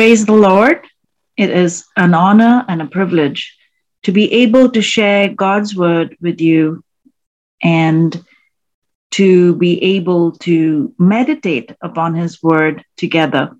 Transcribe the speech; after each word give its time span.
Praise 0.00 0.24
the 0.24 0.32
Lord. 0.32 0.86
It 1.36 1.50
is 1.50 1.84
an 1.94 2.14
honor 2.14 2.64
and 2.68 2.80
a 2.80 2.86
privilege 2.86 3.54
to 4.04 4.12
be 4.12 4.32
able 4.32 4.70
to 4.70 4.80
share 4.80 5.28
God's 5.28 5.76
word 5.76 6.16
with 6.22 6.40
you 6.40 6.82
and 7.62 8.24
to 9.10 9.56
be 9.56 9.72
able 9.96 10.32
to 10.48 10.94
meditate 10.98 11.76
upon 11.82 12.14
his 12.14 12.42
word 12.42 12.82
together. 12.96 13.50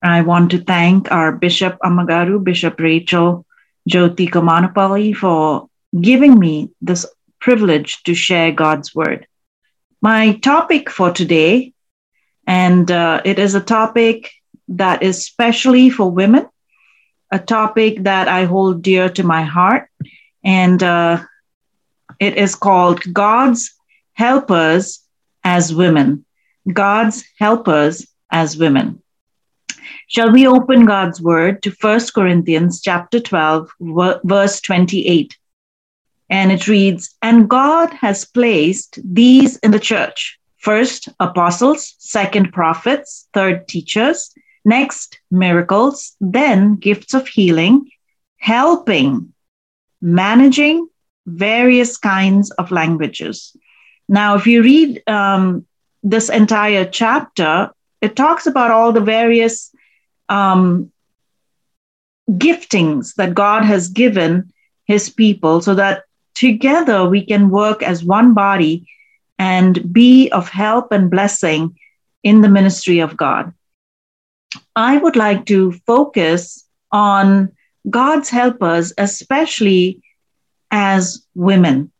I 0.00 0.20
want 0.20 0.52
to 0.52 0.62
thank 0.62 1.10
our 1.10 1.32
Bishop 1.32 1.76
Amagaru, 1.82 2.44
Bishop 2.44 2.78
Rachel 2.78 3.44
Jyoti 3.90 4.30
Komanapalli 4.30 5.12
for 5.16 5.68
giving 6.00 6.38
me 6.38 6.70
this 6.82 7.04
privilege 7.40 8.00
to 8.04 8.14
share 8.14 8.52
God's 8.52 8.94
word. 8.94 9.26
My 10.00 10.34
topic 10.36 10.88
for 10.88 11.10
today, 11.10 11.72
and 12.46 12.88
uh, 12.92 13.22
it 13.24 13.40
is 13.40 13.56
a 13.56 13.60
topic 13.60 14.30
that 14.78 15.02
is 15.02 15.18
especially 15.18 15.90
for 15.90 16.10
women, 16.10 16.48
a 17.30 17.38
topic 17.38 18.02
that 18.04 18.28
I 18.28 18.44
hold 18.44 18.82
dear 18.82 19.08
to 19.10 19.22
my 19.22 19.42
heart, 19.42 19.88
and 20.44 20.82
uh, 20.82 21.22
it 22.20 22.36
is 22.36 22.54
called 22.54 23.02
God's 23.12 23.74
Helpers 24.12 25.00
as 25.42 25.74
Women. 25.74 26.24
God's 26.72 27.24
Helpers 27.38 28.06
as 28.30 28.56
Women. 28.56 29.02
Shall 30.08 30.30
we 30.30 30.46
open 30.46 30.86
God's 30.86 31.20
word 31.20 31.62
to 31.62 31.70
1 31.70 32.00
Corinthians 32.14 32.80
chapter 32.80 33.20
12 33.20 33.70
verse 34.24 34.60
28? 34.60 35.36
And 36.30 36.52
it 36.52 36.68
reads, 36.68 37.14
"And 37.20 37.48
God 37.50 37.92
has 37.94 38.24
placed 38.24 38.98
these 39.04 39.56
in 39.58 39.72
the 39.72 39.80
church: 39.80 40.38
first 40.58 41.08
apostles, 41.20 41.94
second 41.98 42.52
prophets, 42.52 43.28
third 43.34 43.68
teachers, 43.68 44.32
next 44.64 45.20
miracles, 45.30 46.16
then 46.20 46.76
gifts 46.76 47.14
of 47.14 47.28
healing, 47.28 47.90
helping, 48.38 49.32
managing 50.00 50.88
various 51.26 51.96
kinds 51.96 52.50
of 52.52 52.70
languages." 52.70 53.56
Now, 54.08 54.34
if 54.36 54.46
you 54.46 54.62
read 54.62 55.02
um, 55.08 55.66
this 56.02 56.28
entire 56.28 56.84
chapter, 56.84 57.70
it 58.00 58.16
talks 58.16 58.46
about 58.46 58.70
all 58.70 58.92
the 58.92 59.00
various 59.00 59.74
um, 60.28 60.92
giftings 62.30 63.14
that 63.14 63.34
God 63.34 63.64
has 63.64 63.88
given 63.88 64.52
his 64.86 65.10
people 65.10 65.60
so 65.60 65.74
that 65.74 66.04
together 66.34 67.08
we 67.08 67.24
can 67.24 67.50
work 67.50 67.82
as 67.82 68.04
one 68.04 68.34
body 68.34 68.86
and 69.38 69.92
be 69.92 70.30
of 70.30 70.48
help 70.48 70.92
and 70.92 71.10
blessing 71.10 71.78
in 72.22 72.40
the 72.40 72.48
ministry 72.48 73.00
of 73.00 73.16
God. 73.16 73.52
I 74.76 74.96
would 74.96 75.16
like 75.16 75.46
to 75.46 75.72
focus 75.86 76.66
on 76.90 77.52
God's 77.88 78.28
helpers, 78.28 78.92
especially 78.98 80.02
as 80.70 81.24
women. 81.34 81.92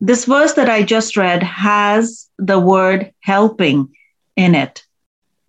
This 0.00 0.24
verse 0.24 0.54
that 0.54 0.68
I 0.68 0.82
just 0.82 1.16
read 1.16 1.42
has 1.42 2.28
the 2.38 2.58
word 2.58 3.12
helping 3.20 3.94
in 4.36 4.54
it. 4.54 4.84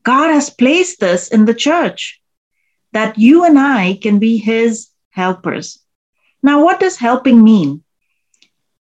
God 0.04 0.30
has 0.30 0.50
placed 0.50 1.00
this 1.00 1.28
in 1.28 1.46
the 1.46 1.54
church 1.54 2.22
that 2.94 3.18
you 3.18 3.44
and 3.44 3.60
I 3.60 4.00
can 4.02 4.20
be 4.20 4.38
his 4.38 4.88
helpers. 5.10 5.80
Now, 6.42 6.64
what 6.64 6.80
does 6.80 6.96
helping 6.96 7.44
mean? 7.44 7.84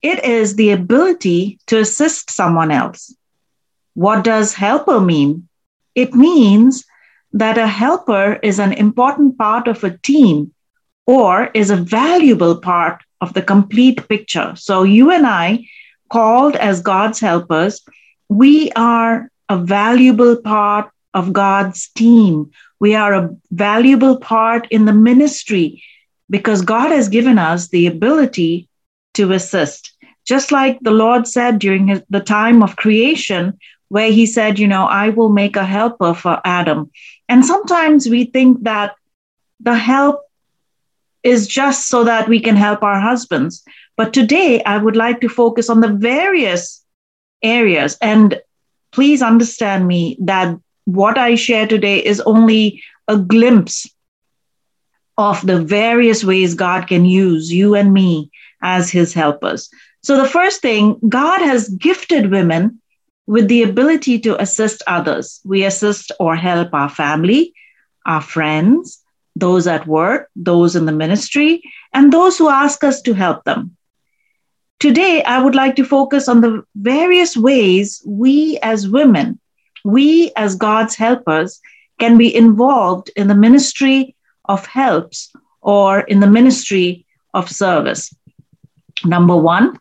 It 0.03 0.23
is 0.25 0.57
the 0.57 0.73
ability 0.73 1.61
to 1.69 1.79
assist 1.79 2.31
someone 2.31 2.71
else. 2.71 3.15
What 3.95 4.25
does 4.25 4.53
helper 4.53 5.01
mean? 5.01 5.49
It 5.95 6.15
means 6.15 6.85
that 7.35 7.59
a 7.59 7.67
helper 7.67 8.39
is 8.43 8.59
an 8.59 8.73
important 8.73 9.37
part 9.37 9.69
of 9.69 9.85
a 9.85 9.99
team 9.99 10.55
or 11.07 11.51
is 11.53 11.69
a 11.69 11.77
valuable 11.77 12.57
part 12.57 13.03
of 13.21 13.35
the 13.35 13.43
complete 13.43 14.09
picture. 14.09 14.55
So, 14.57 14.85
you 14.85 15.11
and 15.11 15.27
I, 15.27 15.67
called 16.09 16.57
as 16.57 16.81
God's 16.81 17.21
helpers, 17.21 17.83
we 18.29 18.71
are 18.73 19.29
a 19.49 19.59
valuable 19.59 20.37
part 20.37 20.91
of 21.13 21.33
God's 21.33 21.89
team. 21.89 22.51
We 22.81 22.95
are 22.95 23.13
a 23.13 23.37
valuable 23.51 24.19
part 24.19 24.67
in 24.71 24.85
the 24.85 24.93
ministry 24.93 25.83
because 26.31 26.63
God 26.63 26.91
has 26.91 27.09
given 27.09 27.39
us 27.39 27.69
the 27.69 27.87
ability 27.87 28.69
to 29.15 29.33
assist. 29.33 29.93
Just 30.25 30.53
like 30.53 30.79
the 30.81 30.91
Lord 30.91 31.27
said 31.27 31.59
during 31.59 32.03
the 32.09 32.21
time 32.21 32.63
of 32.63 32.77
creation, 32.77 33.59
where 33.89 34.11
he 34.11 34.27
said, 34.27 34.59
You 34.59 34.69
know, 34.69 34.85
I 34.85 35.11
will 35.11 35.29
make 35.29 35.57
a 35.57 35.65
helper 35.65 36.15
for 36.15 36.41
Adam. 36.45 36.91
And 37.29 37.45
sometimes 37.45 38.09
we 38.09 38.25
think 38.25 38.63
that 38.65 38.95
the 39.61 39.77
help 39.77 40.21
is 41.23 41.47
just 41.47 41.89
so 41.89 42.05
that 42.05 42.29
we 42.29 42.41
can 42.41 42.57
help 42.57 42.83
our 42.83 43.01
husbands. 43.01 43.65
But 43.97 44.13
today, 44.13 44.63
I 44.65 44.79
would 44.79 44.97
like 44.97 45.21
to 45.21 45.29
focus 45.29 45.71
on 45.71 45.81
the 45.81 45.89
various 45.93 46.85
areas. 47.43 47.97
And 48.01 48.41
please 48.93 49.23
understand 49.23 49.87
me 49.87 50.17
that 50.21 50.57
what 50.85 51.17
I 51.17 51.35
share 51.35 51.67
today 51.67 52.05
is 52.05 52.21
only 52.21 52.83
a 53.09 53.17
glimpse 53.17 53.89
of 55.17 55.47
the 55.47 55.63
various 55.63 56.25
ways 56.25 56.55
God 56.55 56.89
can 56.89 57.05
use 57.05 57.53
you 57.53 57.75
and 57.75 57.93
me 57.93 58.31
as 58.63 58.91
his 58.91 59.15
helpers. 59.15 59.71
So, 60.03 60.21
the 60.21 60.29
first 60.29 60.61
thing, 60.61 60.99
God 61.09 61.41
has 61.41 61.69
gifted 61.69 62.31
women 62.31 62.81
with 63.27 63.49
the 63.49 63.63
ability 63.63 64.19
to 64.21 64.41
assist 64.41 64.83
others. 64.87 65.41
We 65.45 65.65
assist 65.65 66.13
or 66.21 66.37
help 66.37 66.75
our 66.75 66.89
family, 66.89 67.55
our 68.07 68.21
friends, 68.21 69.03
those 69.37 69.67
at 69.67 69.87
work, 69.87 70.31
those 70.37 70.77
in 70.77 70.87
the 70.87 70.93
ministry, 70.93 71.63
and 71.93 72.13
those 72.13 72.39
who 72.39 72.49
ask 72.49 72.85
us 72.85 73.03
to 73.03 73.15
help 73.15 73.45
them. 73.45 73.77
Today, 74.79 75.23
I 75.23 75.43
would 75.43 75.55
like 75.55 75.77
to 75.77 75.85
focus 75.85 76.29
on 76.29 76.41
the 76.41 76.65
various 76.75 77.37
ways 77.37 78.03
we 78.05 78.59
as 78.63 78.89
women 78.89 79.41
we 79.85 80.33
as 80.37 80.57
God's 80.57 80.97
helpers 80.97 81.61
can 82.01 82.19
be 82.19 82.35
involved 82.35 83.11
in 83.15 83.29
the 83.29 83.35
ministry 83.35 84.17
of 84.47 84.67
helps 84.67 85.31
or 85.61 86.01
in 86.01 86.21
the 86.21 86.27
ministry 86.27 87.07
of 87.35 87.51
service. 87.51 88.13
Number 89.05 89.37
one, 89.37 89.79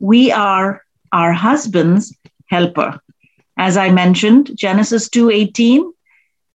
we 0.00 0.32
are 0.32 0.82
our 1.12 1.32
husband's 1.32 2.14
helper. 2.46 3.00
As 3.56 3.76
I 3.76 3.90
mentioned, 3.90 4.50
Genesis 4.54 5.08
2:18, 5.08 5.92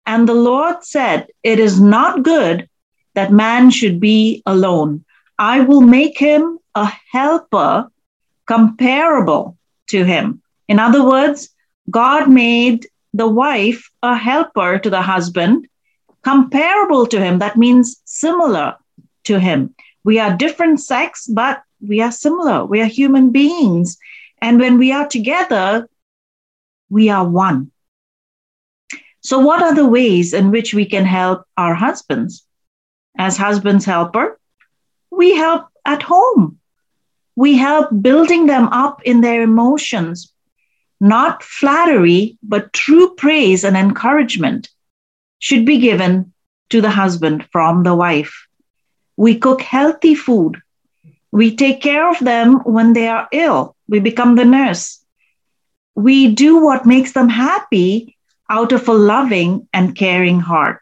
and 0.06 0.28
the 0.28 0.34
Lord 0.34 0.84
said, 0.84 1.28
"It 1.42 1.58
is 1.58 1.80
not 1.80 2.22
good 2.22 2.68
that 3.14 3.32
man 3.32 3.70
should 3.70 4.00
be 4.00 4.42
alone. 4.46 5.04
I 5.38 5.60
will 5.60 5.80
make 5.80 6.18
him 6.18 6.58
a 6.74 6.92
helper 7.12 7.90
comparable 8.46 9.56
to 9.88 10.04
him." 10.04 10.42
In 10.66 10.78
other 10.78 11.04
words, 11.04 11.50
God 11.90 12.28
made 12.28 12.86
the 13.14 13.28
wife 13.28 13.90
a 14.02 14.14
helper 14.14 14.78
to 14.78 14.90
the 14.90 15.02
husband, 15.02 15.68
comparable 16.22 17.06
to 17.06 17.18
him. 17.18 17.38
That 17.38 17.56
means 17.56 18.00
similar 18.04 18.76
to 19.24 19.38
him. 19.38 19.74
We 20.04 20.18
are 20.18 20.36
different 20.36 20.80
sex, 20.80 21.26
but 21.26 21.62
we 21.80 22.00
are 22.00 22.12
similar. 22.12 22.64
We 22.64 22.80
are 22.80 22.86
human 23.00 23.30
beings. 23.30 23.98
And 24.40 24.58
when 24.58 24.78
we 24.78 24.92
are 24.92 25.06
together, 25.06 25.88
we 26.88 27.08
are 27.10 27.26
one. 27.26 27.70
So, 29.20 29.40
what 29.40 29.62
are 29.62 29.74
the 29.74 29.86
ways 29.86 30.32
in 30.32 30.50
which 30.50 30.72
we 30.72 30.86
can 30.86 31.04
help 31.04 31.44
our 31.56 31.74
husbands? 31.74 32.46
As 33.18 33.36
husbands' 33.36 33.84
helper, 33.84 34.38
we 35.10 35.34
help 35.34 35.66
at 35.84 36.02
home. 36.02 36.58
We 37.34 37.56
help 37.56 37.88
building 38.00 38.46
them 38.46 38.68
up 38.68 39.02
in 39.04 39.20
their 39.20 39.42
emotions, 39.42 40.32
not 41.00 41.42
flattery, 41.42 42.38
but 42.42 42.72
true 42.72 43.14
praise 43.16 43.64
and 43.64 43.76
encouragement 43.76 44.68
should 45.38 45.64
be 45.64 45.78
given 45.78 46.32
to 46.70 46.80
the 46.80 46.90
husband 46.90 47.46
from 47.50 47.82
the 47.82 47.94
wife. 47.94 48.46
We 49.16 49.38
cook 49.38 49.62
healthy 49.62 50.14
food. 50.14 50.60
We 51.32 51.56
take 51.56 51.80
care 51.80 52.08
of 52.08 52.18
them 52.20 52.60
when 52.64 52.92
they 52.92 53.08
are 53.08 53.28
ill. 53.32 53.76
We 53.88 54.00
become 54.00 54.36
the 54.36 54.44
nurse. 54.44 55.04
We 55.94 56.34
do 56.34 56.62
what 56.62 56.86
makes 56.86 57.12
them 57.12 57.28
happy 57.28 58.16
out 58.50 58.72
of 58.72 58.88
a 58.88 58.92
loving 58.92 59.68
and 59.72 59.96
caring 59.96 60.40
heart. 60.40 60.80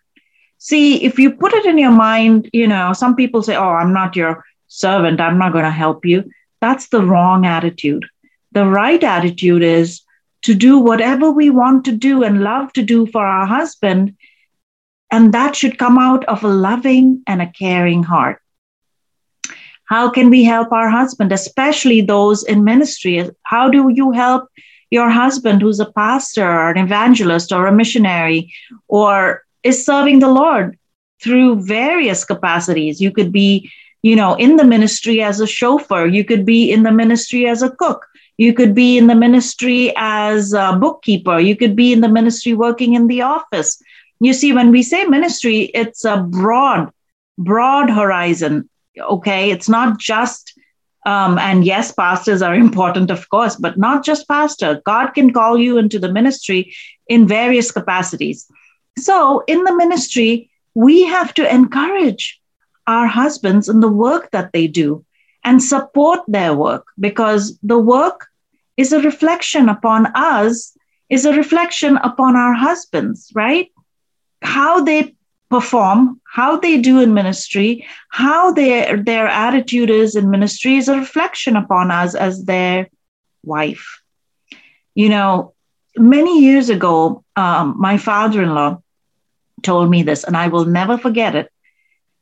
See, 0.58 1.05
if 1.05 1.19
you 1.19 1.31
put 1.31 1.53
it 1.53 1.67
in 1.67 1.79
your 1.79 1.93
mind, 1.93 2.50
you 2.53 2.67
know, 2.67 2.93
some 2.93 3.14
people 3.17 3.43
say, 3.43 3.56
Oh, 3.56 3.70
I'm 3.70 3.93
not 3.93 4.17
your 4.17 4.44
servant. 4.69 5.20
I'm 5.20 5.38
not 5.38 5.53
going 5.53 5.64
to 5.64 5.70
help 5.70 6.05
you. 6.05 6.31
That's 6.61 6.88
the 6.88 7.05
wrong 7.05 7.47
attitude. 7.47 8.06
The 8.53 8.67
right 8.67 9.03
attitude 9.03 9.62
is, 9.62 10.03
to 10.47 10.55
do 10.55 10.79
whatever 10.79 11.29
we 11.29 11.50
want 11.50 11.85
to 11.85 11.93
do 11.93 12.23
and 12.23 12.44
love 12.44 12.73
to 12.75 12.82
do 12.82 13.05
for 13.06 13.26
our 13.26 13.47
husband. 13.47 14.17
And 15.11 15.35
that 15.35 15.56
should 15.56 15.76
come 15.76 15.99
out 15.99 16.25
of 16.26 16.44
a 16.44 16.49
loving 16.49 17.25
and 17.26 17.43
a 17.43 17.50
caring 17.50 18.05
heart. 18.05 18.41
How 19.86 20.10
can 20.10 20.30
we 20.30 20.44
help 20.44 20.72
our 20.72 20.88
husband, 20.88 21.32
especially 21.32 22.00
those 22.00 22.44
in 22.44 22.64
ministry? 22.64 23.28
How 23.42 23.68
do 23.68 23.88
you 23.88 24.10
help 24.12 24.48
your 24.90 25.10
husband 25.10 25.62
who's 25.62 25.80
a 25.80 25.92
pastor 25.92 26.46
or 26.46 26.70
an 26.70 26.78
evangelist 26.78 27.52
or 27.52 27.66
a 27.66 27.72
missionary 27.72 28.52
or 28.88 29.42
is 29.62 29.84
serving 29.84 30.20
the 30.20 30.28
Lord 30.28 30.78
through 31.22 31.62
various 31.62 32.24
capacities. 32.24 33.00
You 33.00 33.10
could 33.10 33.32
be, 33.32 33.70
you 34.02 34.14
know, 34.14 34.34
in 34.34 34.56
the 34.56 34.64
ministry 34.64 35.22
as 35.22 35.40
a 35.40 35.46
chauffeur, 35.46 36.06
you 36.06 36.24
could 36.24 36.44
be 36.46 36.70
in 36.70 36.82
the 36.82 36.92
ministry 36.92 37.46
as 37.46 37.62
a 37.62 37.70
cook, 37.70 38.06
you 38.36 38.52
could 38.52 38.74
be 38.74 38.98
in 38.98 39.06
the 39.06 39.14
ministry 39.14 39.92
as 39.96 40.52
a 40.52 40.76
bookkeeper, 40.80 41.38
you 41.38 41.56
could 41.56 41.74
be 41.74 41.92
in 41.92 42.00
the 42.00 42.08
ministry 42.08 42.54
working 42.54 42.94
in 42.94 43.06
the 43.06 43.22
office. 43.22 43.82
You 44.20 44.32
see, 44.32 44.52
when 44.52 44.70
we 44.70 44.82
say 44.82 45.04
ministry, 45.04 45.70
it's 45.74 46.04
a 46.04 46.18
broad, 46.18 46.90
broad 47.38 47.90
horizon. 47.90 48.68
Okay. 48.98 49.50
It's 49.50 49.69
not 49.69 49.98
just 49.98 50.52
um, 51.06 51.38
and 51.38 51.64
yes, 51.64 51.93
pastors 51.93 52.43
are 52.43 52.54
important, 52.66 53.10
of 53.10 53.28
course, 53.31 53.56
but 53.56 53.78
not 53.78 54.04
just 54.04 54.28
pastor. 54.28 54.82
God 54.84 55.12
can 55.12 55.32
call 55.32 55.56
you 55.56 55.78
into 55.78 55.98
the 55.98 56.12
ministry 56.12 56.75
in 57.06 57.28
various 57.28 57.70
capacities. 57.70 58.50
So, 58.98 59.44
in 59.46 59.62
the 59.64 59.75
ministry, 59.76 60.50
we 60.75 61.04
have 61.04 61.32
to 61.34 61.54
encourage 61.54 62.40
our 62.87 63.06
husbands 63.06 63.69
in 63.69 63.81
the 63.81 63.88
work 63.88 64.31
that 64.32 64.52
they 64.52 64.66
do 64.66 65.04
and 65.44 65.62
support 65.62 66.20
their 66.26 66.54
work 66.54 66.87
because 66.98 67.58
the 67.62 67.78
work 67.78 68.26
is 68.76 68.93
a 68.93 69.00
reflection 69.00 69.69
upon 69.69 70.06
us, 70.14 70.76
is 71.08 71.25
a 71.25 71.32
reflection 71.32 71.96
upon 71.98 72.37
our 72.37 72.52
husbands, 72.52 73.32
right? 73.34 73.70
How 74.43 74.82
they 74.82 75.15
perform, 75.48 76.20
how 76.25 76.56
they 76.56 76.81
do 76.81 77.00
in 77.00 77.14
ministry, 77.14 77.87
how 78.08 78.52
their 78.52 79.02
their 79.02 79.28
attitude 79.28 79.90
is 79.90 80.16
in 80.16 80.31
ministry 80.31 80.76
is 80.76 80.88
a 80.88 80.98
reflection 80.98 81.56
upon 81.56 81.90
us 81.90 82.14
as 82.14 82.44
their 82.44 82.88
wife. 83.44 84.02
You 84.94 85.08
know, 85.08 85.54
many 85.96 86.40
years 86.40 86.69
ago, 86.69 87.25
um, 87.37 87.75
my 87.78 87.96
father-in-law 87.98 88.82
told 89.62 89.90
me 89.90 90.02
this, 90.02 90.25
and 90.25 90.37
I 90.37 90.48
will 90.48 90.64
never 90.64 90.98
forget 90.98 91.34
it. 91.34 91.50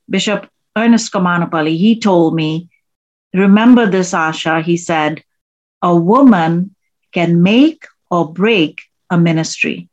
Bishop 0.09 0.49
Ernest 0.77 1.13
Komanapalli, 1.13 1.77
he 1.79 1.99
told 1.99 2.35
me, 2.35 2.69
remember 3.33 3.87
this, 3.87 4.13
Asha, 4.13 4.63
he 4.63 4.77
said, 4.77 5.23
a 5.83 5.95
woman 5.95 6.75
can 7.13 7.43
make 7.43 7.87
or 8.11 8.33
break 8.33 8.83
a 9.11 9.17
ministry. 9.17 9.89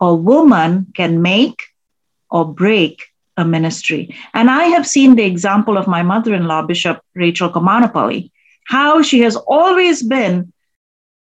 A 0.00 0.14
woman 0.14 0.92
can 0.94 1.20
make 1.20 1.62
or 2.30 2.52
break 2.52 3.06
a 3.36 3.44
ministry. 3.44 4.14
And 4.34 4.50
I 4.50 4.64
have 4.64 4.86
seen 4.86 5.16
the 5.16 5.24
example 5.24 5.78
of 5.78 5.86
my 5.86 6.02
mother 6.02 6.34
in 6.34 6.46
law, 6.46 6.62
Bishop 6.62 7.00
Rachel 7.14 7.50
Komanapalli, 7.50 8.30
how 8.66 9.02
she 9.02 9.20
has 9.20 9.36
always 9.36 10.02
been 10.02 10.52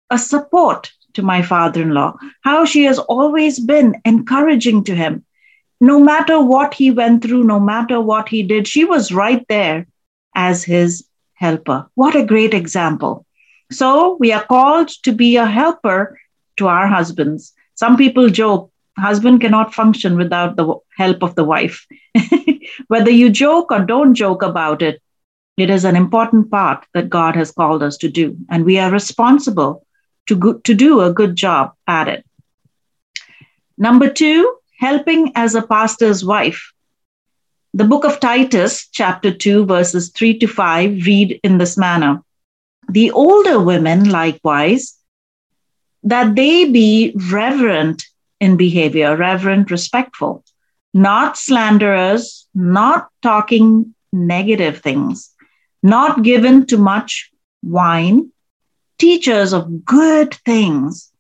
a 0.10 0.18
support 0.18 0.92
to 1.14 1.22
my 1.22 1.42
father 1.42 1.82
in 1.82 1.94
law, 1.94 2.18
how 2.42 2.66
she 2.66 2.84
has 2.84 3.00
always 3.00 3.60
been 3.60 3.96
encouraging 4.06 4.84
to 4.86 4.96
him. 4.96 5.26
No 5.82 6.00
matter 6.00 6.40
what 6.40 6.74
he 6.74 6.92
went 6.92 7.24
through, 7.24 7.44
no 7.44 7.60
matter 7.60 8.00
what 8.00 8.30
he 8.30 8.44
did, 8.44 8.68
she 8.68 8.86
was 8.86 9.12
right 9.12 9.46
there 9.50 9.88
as 10.36 10.64
his 10.64 11.06
helper. 11.34 11.88
What 11.96 12.16
a 12.16 12.26
great 12.26 12.54
example. 12.54 13.26
So 13.72 14.16
we 14.20 14.32
are 14.32 14.44
called 14.44 14.90
to 15.04 15.12
be 15.12 15.38
a 15.38 15.46
helper 15.46 16.20
to 16.58 16.68
our 16.68 16.88
husbands. 16.88 17.54
Some 17.76 17.98
people 17.98 18.30
joke 18.30 18.72
husband 18.98 19.42
cannot 19.42 19.74
function 19.74 20.18
without 20.18 20.56
the 20.56 20.76
help 20.98 21.24
of 21.24 21.36
the 21.36 21.44
wife. 21.44 21.86
Whether 22.88 23.12
you 23.12 23.30
joke 23.30 23.72
or 23.72 23.80
don't 23.80 24.16
joke 24.16 24.42
about 24.42 24.82
it, 24.82 25.02
it 25.58 25.70
is 25.70 25.86
an 25.86 25.96
important 25.96 26.52
part 26.52 26.86
that 26.94 27.10
God 27.10 27.36
has 27.36 27.52
called 27.52 27.82
us 27.82 27.98
to 27.98 28.10
do, 28.10 28.38
and 28.50 28.66
we 28.66 28.78
are 28.78 28.92
responsible 28.92 29.86
to, 30.28 30.36
go- 30.36 30.60
to 30.60 30.74
do 30.74 31.02
a 31.02 31.14
good 31.14 31.36
job 31.36 31.74
at 31.88 32.08
it. 32.08 32.26
Number 33.78 34.10
two, 34.10 34.58
helping 34.80 35.32
as 35.36 35.56
a 35.56 35.62
pastor's 35.62 36.24
wife. 36.26 36.72
The 37.74 37.84
book 37.84 38.06
of 38.06 38.20
Titus, 38.20 38.88
chapter 38.92 39.34
2, 39.34 39.66
verses 39.66 40.10
3 40.10 40.40
to 40.40 40.48
5, 40.48 41.06
read 41.06 41.40
in 41.44 41.58
this 41.58 41.78
manner 41.78 42.22
The 42.90 43.12
older 43.12 43.60
women, 43.60 44.10
likewise, 44.10 44.96
that 46.04 46.36
they 46.36 46.72
be 46.72 47.14
reverent 47.32 48.06
in 48.40 48.58
behavior, 48.58 49.16
reverent, 49.16 49.72
respectful, 49.72 50.44
not 50.94 51.38
slanderers, 51.38 52.48
not 52.54 53.10
talking 53.22 53.94
negative 54.12 54.80
things, 54.80 55.32
not 55.84 56.24
given 56.24 56.66
to 56.68 56.78
much 56.78 57.32
wine, 57.64 58.32
teachers 58.98 59.54
of 59.54 59.86
good 59.86 60.34
things. 60.46 61.12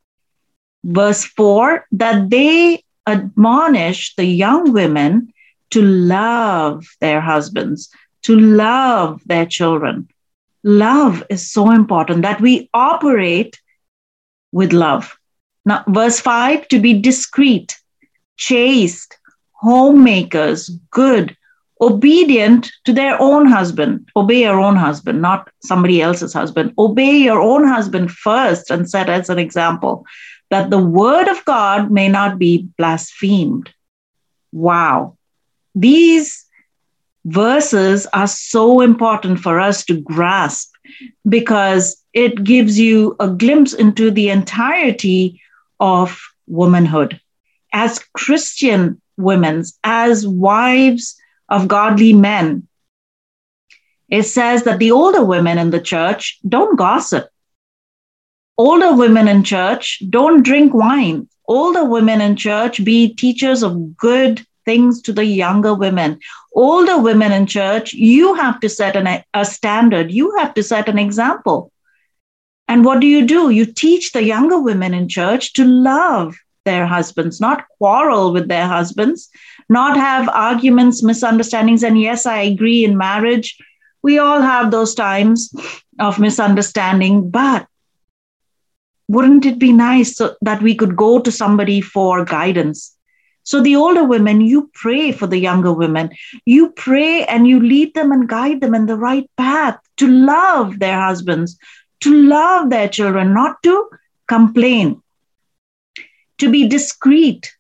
Verse 0.84 1.26
4 1.26 1.86
that 1.94 2.30
they 2.30 2.84
admonish 3.08 4.16
the 4.16 4.26
young 4.26 4.72
women 4.72 5.34
to 5.72 5.82
love 5.82 6.86
their 7.02 7.22
husbands, 7.22 7.90
to 8.24 8.40
love 8.40 9.22
their 9.26 9.46
children. 9.46 10.08
Love 10.64 11.24
is 11.30 11.52
so 11.52 11.72
important 11.72 12.22
that 12.24 12.42
we 12.42 12.70
operate 12.74 13.60
with 14.52 14.74
love. 14.74 15.18
Now, 15.66 15.84
verse 15.88 16.20
5 16.20 16.68
to 16.70 16.80
be 16.80 17.00
discreet, 17.00 17.76
chaste, 18.38 19.18
homemakers, 19.54 20.70
good, 20.92 21.36
obedient 21.82 22.72
to 22.86 22.94
their 22.94 23.20
own 23.22 23.48
husband. 23.48 24.08
Obey 24.16 24.42
your 24.42 24.60
own 24.60 24.76
husband, 24.76 25.22
not 25.22 25.50
somebody 25.64 26.02
else's 26.02 26.34
husband. 26.34 26.74
Obey 26.78 27.18
your 27.18 27.42
own 27.42 27.68
husband 27.68 28.12
first 28.12 28.72
and 28.72 28.90
set 28.90 29.10
as 29.10 29.30
an 29.30 29.40
example 29.40 30.06
that 30.52 30.70
the 30.70 30.80
word 30.80 31.28
of 31.28 31.44
God 31.46 31.92
may 31.92 32.08
not 32.08 32.38
be 32.38 32.68
blasphemed. 32.78 33.74
Wow. 34.52 35.18
These 35.74 36.46
verses 37.26 38.06
are 38.14 38.28
so 38.28 38.82
important 38.82 39.40
for 39.40 39.60
us 39.60 39.84
to 39.86 40.00
grasp 40.00 40.72
because 41.28 42.02
it 42.14 42.44
gives 42.44 42.80
you 42.80 43.16
a 43.20 43.28
glimpse 43.28 43.74
into 43.74 44.12
the 44.12 44.30
entirety 44.30 45.42
of 45.80 46.20
womanhood. 46.48 47.20
As 47.74 48.00
Christian 48.14 49.02
women, 49.18 49.64
as 49.84 50.28
wives 50.28 51.16
of 51.50 51.68
godly 51.68 52.14
men, 52.14 52.68
it 54.10 54.24
says 54.24 54.64
that 54.64 54.80
the 54.80 54.92
older 54.92 55.24
women 55.24 55.58
in 55.58 55.72
the 55.72 55.82
church 55.82 56.40
don't 56.48 56.78
gossip. 56.78 57.28
Older 58.58 58.96
women 58.96 59.28
in 59.28 59.44
church 59.44 60.02
don't 60.10 60.44
drink 60.44 60.74
wine. 60.74 61.28
Older 61.48 61.84
women 61.84 62.22
in 62.22 62.36
church 62.36 62.84
be 62.84 63.14
teachers 63.14 63.64
of 63.64 63.98
good 63.98 64.46
things 64.64 65.02
to 65.04 65.14
the 65.14 65.26
younger 65.26 65.74
women. 65.74 66.20
Older 66.54 66.98
women 67.00 67.32
in 67.32 67.46
church, 67.46 67.94
you 67.94 68.34
have 68.36 68.60
to 68.62 68.70
set 68.70 68.96
an, 68.96 69.24
a 69.34 69.46
standard, 69.46 70.12
you 70.12 70.36
have 70.38 70.54
to 70.56 70.64
set 70.64 70.90
an 70.90 70.98
example. 70.98 71.72
And 72.68 72.84
what 72.84 73.00
do 73.00 73.08
you 73.08 73.26
do? 73.26 73.50
You 73.50 73.66
teach 73.66 74.12
the 74.12 74.24
younger 74.24 74.60
women 74.60 74.94
in 74.94 75.08
church 75.08 75.54
to 75.54 75.66
love 75.66 76.36
their 76.66 76.86
husbands, 76.88 77.40
not 77.40 77.68
quarrel 77.78 78.34
with 78.34 78.48
their 78.48 78.68
husbands, 78.68 79.30
not 79.70 79.96
have 79.96 80.28
arguments, 80.30 81.04
misunderstandings. 81.04 81.84
And 81.84 82.00
yes, 82.00 82.26
I 82.26 82.42
agree 82.42 82.84
in 82.84 82.98
marriage, 82.98 83.58
we 84.02 84.20
all 84.20 84.42
have 84.42 84.70
those 84.70 84.94
times 84.94 85.52
of 86.00 86.20
misunderstanding, 86.20 87.30
but 87.30 87.68
wouldn't 89.08 89.46
it 89.46 89.60
be 89.60 89.72
nice 89.72 90.18
so 90.18 90.36
that 90.42 90.62
we 90.62 90.76
could 90.76 90.96
go 90.96 91.20
to 91.20 91.32
somebody 91.32 91.82
for 91.82 92.26
guidance? 92.26 92.96
So, 93.44 93.62
the 93.62 93.76
older 93.76 94.04
women, 94.04 94.42
you 94.42 94.72
pray 94.74 95.12
for 95.12 95.28
the 95.28 95.38
younger 95.38 95.72
women. 95.72 96.10
You 96.46 96.72
pray 96.72 97.26
and 97.26 97.48
you 97.48 97.60
lead 97.60 97.94
them 97.94 98.12
and 98.12 98.28
guide 98.28 98.62
them 98.62 98.74
in 98.74 98.88
the 98.88 98.98
right 98.98 99.30
path 99.38 99.78
to 99.98 100.08
love 100.08 100.80
their 100.80 101.00
husbands, 101.00 101.58
to 102.02 102.14
love 102.14 102.70
their 102.70 102.90
children, 102.90 103.34
not 103.34 103.62
to 103.64 103.90
complain, 104.28 105.02
to 106.38 106.50
be 106.50 106.68
discreet. 106.68 107.52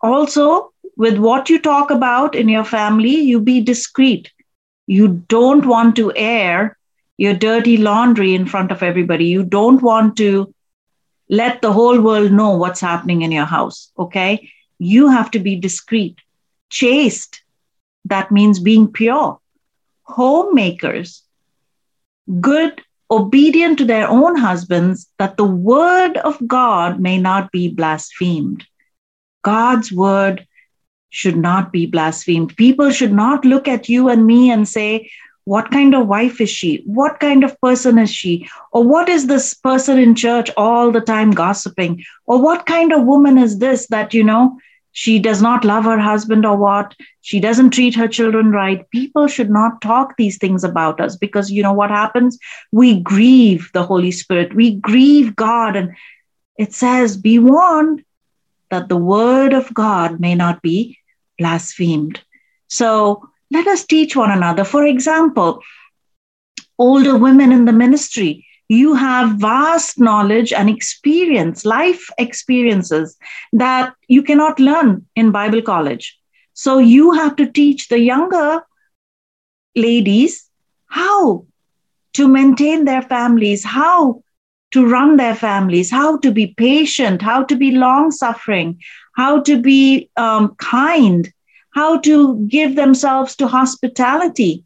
Also, 0.00 0.72
with 0.96 1.18
what 1.18 1.48
you 1.50 1.58
talk 1.58 1.90
about 1.90 2.34
in 2.34 2.48
your 2.48 2.64
family, 2.64 3.14
you 3.14 3.40
be 3.40 3.60
discreet. 3.60 4.30
You 4.86 5.24
don't 5.28 5.66
want 5.66 5.96
to 5.96 6.12
air 6.14 6.76
your 7.16 7.34
dirty 7.34 7.76
laundry 7.76 8.34
in 8.34 8.46
front 8.46 8.70
of 8.70 8.82
everybody. 8.82 9.26
You 9.26 9.44
don't 9.44 9.82
want 9.82 10.16
to 10.18 10.52
let 11.28 11.62
the 11.62 11.72
whole 11.72 12.00
world 12.00 12.32
know 12.32 12.56
what's 12.56 12.80
happening 12.80 13.22
in 13.22 13.32
your 13.32 13.44
house. 13.46 13.90
Okay. 13.98 14.50
You 14.78 15.08
have 15.08 15.30
to 15.32 15.38
be 15.38 15.56
discreet, 15.56 16.18
chaste. 16.70 17.42
That 18.04 18.30
means 18.30 18.58
being 18.60 18.92
pure. 18.92 19.38
Homemakers, 20.02 21.22
good 22.40 22.82
obedient 23.10 23.78
to 23.78 23.84
their 23.84 24.08
own 24.08 24.36
husbands, 24.36 25.08
that 25.18 25.36
the 25.36 25.44
word 25.44 26.16
of 26.18 26.38
God 26.46 27.00
may 27.00 27.18
not 27.18 27.52
be 27.52 27.68
blasphemed. 27.68 28.64
God's 29.42 29.92
word 29.92 30.46
should 31.10 31.36
not 31.36 31.72
be 31.72 31.86
blasphemed. 31.86 32.56
People 32.56 32.90
should 32.90 33.12
not 33.12 33.44
look 33.44 33.68
at 33.68 33.88
you 33.88 34.08
and 34.08 34.26
me 34.26 34.50
and 34.50 34.66
say, 34.68 35.08
What 35.44 35.70
kind 35.70 35.94
of 35.94 36.08
wife 36.08 36.40
is 36.40 36.50
she? 36.50 36.82
What 36.86 37.20
kind 37.20 37.44
of 37.44 37.60
person 37.60 37.98
is 37.98 38.10
she? 38.10 38.48
Or 38.72 38.82
what 38.82 39.08
is 39.08 39.26
this 39.26 39.54
person 39.54 39.98
in 39.98 40.14
church 40.14 40.50
all 40.56 40.90
the 40.90 41.00
time 41.00 41.30
gossiping? 41.30 42.02
Or 42.26 42.42
what 42.42 42.66
kind 42.66 42.92
of 42.92 43.04
woman 43.04 43.38
is 43.38 43.58
this 43.58 43.86
that, 43.88 44.14
you 44.14 44.24
know, 44.24 44.58
she 44.94 45.18
does 45.18 45.42
not 45.42 45.64
love 45.64 45.84
her 45.84 45.98
husband 45.98 46.46
or 46.46 46.56
what. 46.56 46.94
She 47.20 47.40
doesn't 47.40 47.70
treat 47.70 47.96
her 47.96 48.06
children 48.06 48.52
right. 48.52 48.88
People 48.90 49.26
should 49.26 49.50
not 49.50 49.80
talk 49.80 50.16
these 50.16 50.38
things 50.38 50.62
about 50.62 51.00
us 51.00 51.16
because 51.16 51.50
you 51.50 51.64
know 51.64 51.72
what 51.72 51.90
happens? 51.90 52.38
We 52.70 53.00
grieve 53.00 53.70
the 53.74 53.82
holy 53.82 54.12
spirit. 54.12 54.54
We 54.54 54.76
grieve 54.76 55.34
god. 55.34 55.74
And 55.74 55.96
it 56.56 56.72
says 56.72 57.16
be 57.16 57.40
warned 57.40 58.04
that 58.70 58.88
the 58.88 58.96
word 58.96 59.52
of 59.52 59.74
god 59.74 60.20
may 60.20 60.36
not 60.36 60.62
be 60.62 60.96
blasphemed. 61.38 62.20
So 62.68 63.28
let 63.50 63.66
us 63.66 63.84
teach 63.84 64.14
one 64.14 64.30
another. 64.30 64.62
For 64.62 64.86
example 64.86 65.60
older 66.78 67.16
women 67.18 67.50
in 67.50 67.64
the 67.64 67.72
ministry 67.72 68.43
you 68.68 68.94
have 68.94 69.36
vast 69.36 69.98
knowledge 69.98 70.52
and 70.52 70.70
experience, 70.70 71.64
life 71.64 72.08
experiences 72.18 73.16
that 73.52 73.94
you 74.08 74.22
cannot 74.22 74.58
learn 74.58 75.04
in 75.16 75.30
Bible 75.30 75.62
college. 75.62 76.18
So 76.54 76.78
you 76.78 77.12
have 77.12 77.36
to 77.36 77.50
teach 77.50 77.88
the 77.88 77.98
younger 77.98 78.62
ladies 79.74 80.48
how 80.86 81.46
to 82.14 82.28
maintain 82.28 82.84
their 82.84 83.02
families, 83.02 83.64
how 83.64 84.22
to 84.70 84.86
run 84.86 85.16
their 85.16 85.34
families, 85.34 85.90
how 85.90 86.18
to 86.18 86.30
be 86.30 86.54
patient, 86.56 87.22
how 87.22 87.44
to 87.44 87.56
be 87.56 87.72
long 87.72 88.10
suffering, 88.10 88.80
how 89.16 89.40
to 89.42 89.60
be 89.60 90.08
um, 90.16 90.54
kind, 90.56 91.32
how 91.70 91.98
to 91.98 92.38
give 92.48 92.76
themselves 92.76 93.36
to 93.36 93.46
hospitality. 93.46 94.64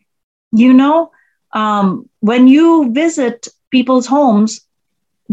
You 0.52 0.72
know, 0.72 1.10
um, 1.52 2.08
when 2.20 2.48
you 2.48 2.92
visit 2.92 3.48
people's 3.70 4.06
homes, 4.06 4.60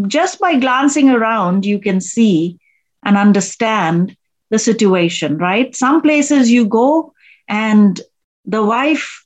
just 0.08 0.40
by 0.40 0.58
glancing 0.58 1.10
around, 1.10 1.66
you 1.66 1.80
can 1.80 2.02
see 2.02 2.60
and 3.04 3.18
understand 3.18 4.16
the 4.50 4.60
situation, 4.60 5.38
right? 5.38 5.76
Some 5.76 6.02
places 6.02 6.52
you 6.52 6.66
go 6.66 7.14
and 7.48 8.00
the 8.46 8.64
wife 8.64 9.26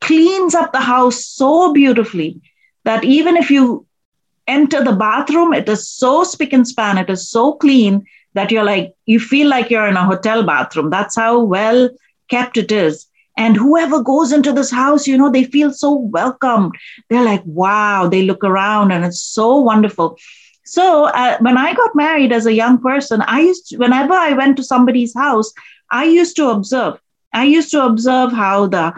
cleans 0.00 0.54
up 0.54 0.72
the 0.72 0.80
house 0.80 1.24
so 1.24 1.72
beautifully 1.72 2.40
that 2.84 3.04
even 3.04 3.36
if 3.36 3.50
you 3.50 3.86
enter 4.46 4.84
the 4.84 4.92
bathroom, 4.92 5.52
it 5.52 5.68
is 5.68 5.88
so 5.88 6.22
spick 6.22 6.52
and 6.52 6.66
span, 6.66 6.98
it 6.98 7.10
is 7.10 7.28
so 7.28 7.54
clean 7.54 8.04
that 8.34 8.50
you're 8.50 8.64
like, 8.64 8.94
you 9.06 9.18
feel 9.18 9.48
like 9.48 9.70
you're 9.70 9.88
in 9.88 9.96
a 9.96 10.04
hotel 10.04 10.44
bathroom. 10.44 10.90
That's 10.90 11.16
how 11.16 11.40
well 11.40 11.90
kept 12.28 12.56
it 12.56 12.70
is. 12.70 13.06
And 13.36 13.56
whoever 13.56 14.02
goes 14.02 14.32
into 14.32 14.52
this 14.52 14.70
house, 14.70 15.06
you 15.06 15.18
know, 15.18 15.30
they 15.30 15.44
feel 15.44 15.72
so 15.72 15.92
welcomed. 15.92 16.74
They're 17.10 17.24
like, 17.24 17.42
wow, 17.44 18.08
they 18.08 18.22
look 18.22 18.42
around 18.42 18.92
and 18.92 19.04
it's 19.04 19.20
so 19.20 19.58
wonderful. 19.58 20.18
So 20.64 21.04
uh, 21.04 21.36
when 21.40 21.56
I 21.58 21.74
got 21.74 21.94
married 21.94 22.32
as 22.32 22.46
a 22.46 22.52
young 22.52 22.78
person, 22.80 23.22
I 23.22 23.40
used 23.40 23.68
to, 23.68 23.76
whenever 23.76 24.14
I 24.14 24.32
went 24.32 24.56
to 24.56 24.64
somebody's 24.64 25.14
house, 25.14 25.52
I 25.90 26.04
used 26.04 26.34
to 26.36 26.48
observe. 26.48 26.98
I 27.32 27.44
used 27.44 27.70
to 27.72 27.84
observe 27.84 28.32
how 28.32 28.66
the 28.66 28.92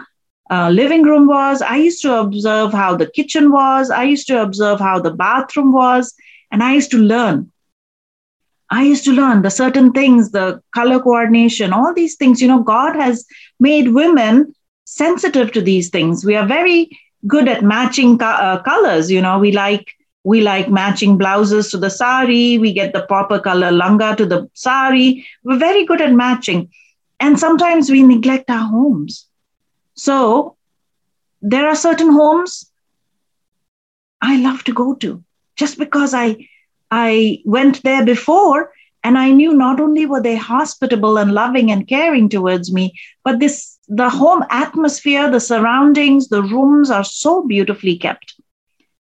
uh, 0.49 0.69
living 0.69 1.03
room 1.03 1.27
was. 1.27 1.61
I 1.61 1.75
used 1.75 2.01
to 2.03 2.15
observe 2.15 2.71
how 2.71 2.95
the 2.95 3.11
kitchen 3.11 3.51
was. 3.51 3.91
I 3.91 4.03
used 4.03 4.27
to 4.27 4.41
observe 4.41 4.79
how 4.79 4.99
the 4.99 5.11
bathroom 5.11 5.73
was. 5.73 6.13
And 6.51 6.63
I 6.63 6.73
used 6.73 6.91
to 6.91 6.97
learn. 6.97 7.51
I 8.71 8.83
used 8.83 9.03
to 9.05 9.11
learn 9.11 9.41
the 9.41 9.49
certain 9.51 9.91
things, 9.91 10.31
the 10.31 10.61
color 10.73 10.99
coordination, 10.99 11.73
all 11.73 11.93
these 11.93 12.15
things. 12.15 12.41
You 12.41 12.47
know, 12.47 12.61
God 12.63 12.95
has 12.95 13.25
made 13.59 13.89
women 13.89 14.53
sensitive 14.85 15.51
to 15.53 15.61
these 15.61 15.89
things. 15.89 16.25
We 16.25 16.35
are 16.35 16.45
very 16.45 16.89
good 17.27 17.47
at 17.47 17.63
matching 17.63 18.17
co- 18.17 18.25
uh, 18.25 18.61
colors. 18.63 19.11
You 19.11 19.21
know, 19.21 19.39
we 19.39 19.51
like 19.51 19.95
we 20.23 20.41
like 20.41 20.69
matching 20.69 21.17
blouses 21.17 21.71
to 21.71 21.77
the 21.77 21.89
sari. 21.89 22.57
We 22.57 22.73
get 22.73 22.93
the 22.93 23.01
proper 23.03 23.39
color 23.39 23.71
langa 23.71 24.15
to 24.17 24.25
the 24.25 24.49
sari. 24.53 25.25
We're 25.43 25.57
very 25.59 25.85
good 25.85 26.01
at 26.01 26.13
matching, 26.13 26.69
and 27.19 27.39
sometimes 27.39 27.89
we 27.89 28.03
neglect 28.03 28.49
our 28.49 28.67
homes. 28.67 29.27
So 29.95 30.57
there 31.41 31.67
are 31.67 31.75
certain 31.75 32.11
homes 32.11 32.71
I 34.21 34.37
love 34.37 34.63
to 34.65 34.73
go 34.73 34.95
to 34.95 35.23
just 35.55 35.77
because 35.77 36.13
I 36.13 36.48
I 36.91 37.41
went 37.45 37.83
there 37.83 38.05
before 38.05 38.71
and 39.03 39.17
I 39.17 39.31
knew 39.31 39.53
not 39.53 39.79
only 39.79 40.05
were 40.05 40.21
they 40.21 40.35
hospitable 40.35 41.17
and 41.17 41.33
loving 41.33 41.71
and 41.71 41.87
caring 41.87 42.29
towards 42.29 42.73
me, 42.73 42.93
but 43.23 43.39
this 43.39 43.77
the 43.87 44.09
home 44.09 44.43
atmosphere, 44.49 45.31
the 45.31 45.39
surroundings, 45.39 46.27
the 46.27 46.43
rooms 46.43 46.91
are 46.91 47.03
so 47.03 47.45
beautifully 47.47 47.97
kept. 47.97 48.35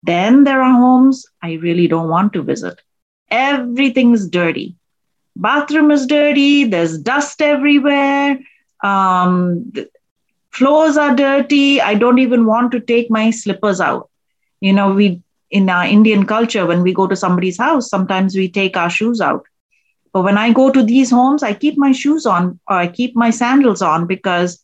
Then 0.02 0.44
there 0.44 0.62
are 0.62 0.72
homes 0.72 1.26
I 1.42 1.54
really 1.54 1.86
don't 1.86 2.08
want 2.08 2.32
to 2.32 2.42
visit. 2.42 2.80
Everything's 3.30 4.28
dirty. 4.28 4.76
Bathroom 5.36 5.90
is 5.90 6.06
dirty, 6.06 6.64
there's 6.64 6.98
dust 6.98 7.42
everywhere. 7.42 8.38
Um, 8.82 9.72
floors 10.50 10.96
are 10.96 11.14
dirty. 11.14 11.80
I 11.80 11.94
don't 11.94 12.18
even 12.18 12.46
want 12.46 12.72
to 12.72 12.80
take 12.80 13.10
my 13.10 13.30
slippers 13.30 13.80
out. 13.80 14.08
You 14.60 14.72
know, 14.72 14.92
we 14.92 15.22
in 15.50 15.68
our 15.68 15.84
Indian 15.84 16.24
culture, 16.26 16.66
when 16.66 16.82
we 16.82 16.94
go 16.94 17.06
to 17.06 17.16
somebody's 17.16 17.58
house, 17.58 17.88
sometimes 17.88 18.36
we 18.36 18.48
take 18.48 18.76
our 18.76 18.90
shoes 18.90 19.20
out. 19.20 19.44
But 20.12 20.22
when 20.22 20.38
I 20.38 20.52
go 20.52 20.70
to 20.70 20.82
these 20.82 21.10
homes, 21.10 21.42
I 21.42 21.54
keep 21.54 21.78
my 21.78 21.92
shoes 21.92 22.26
on 22.26 22.58
or 22.68 22.76
I 22.76 22.88
keep 22.88 23.14
my 23.16 23.30
sandals 23.30 23.82
on 23.82 24.06
because 24.06 24.62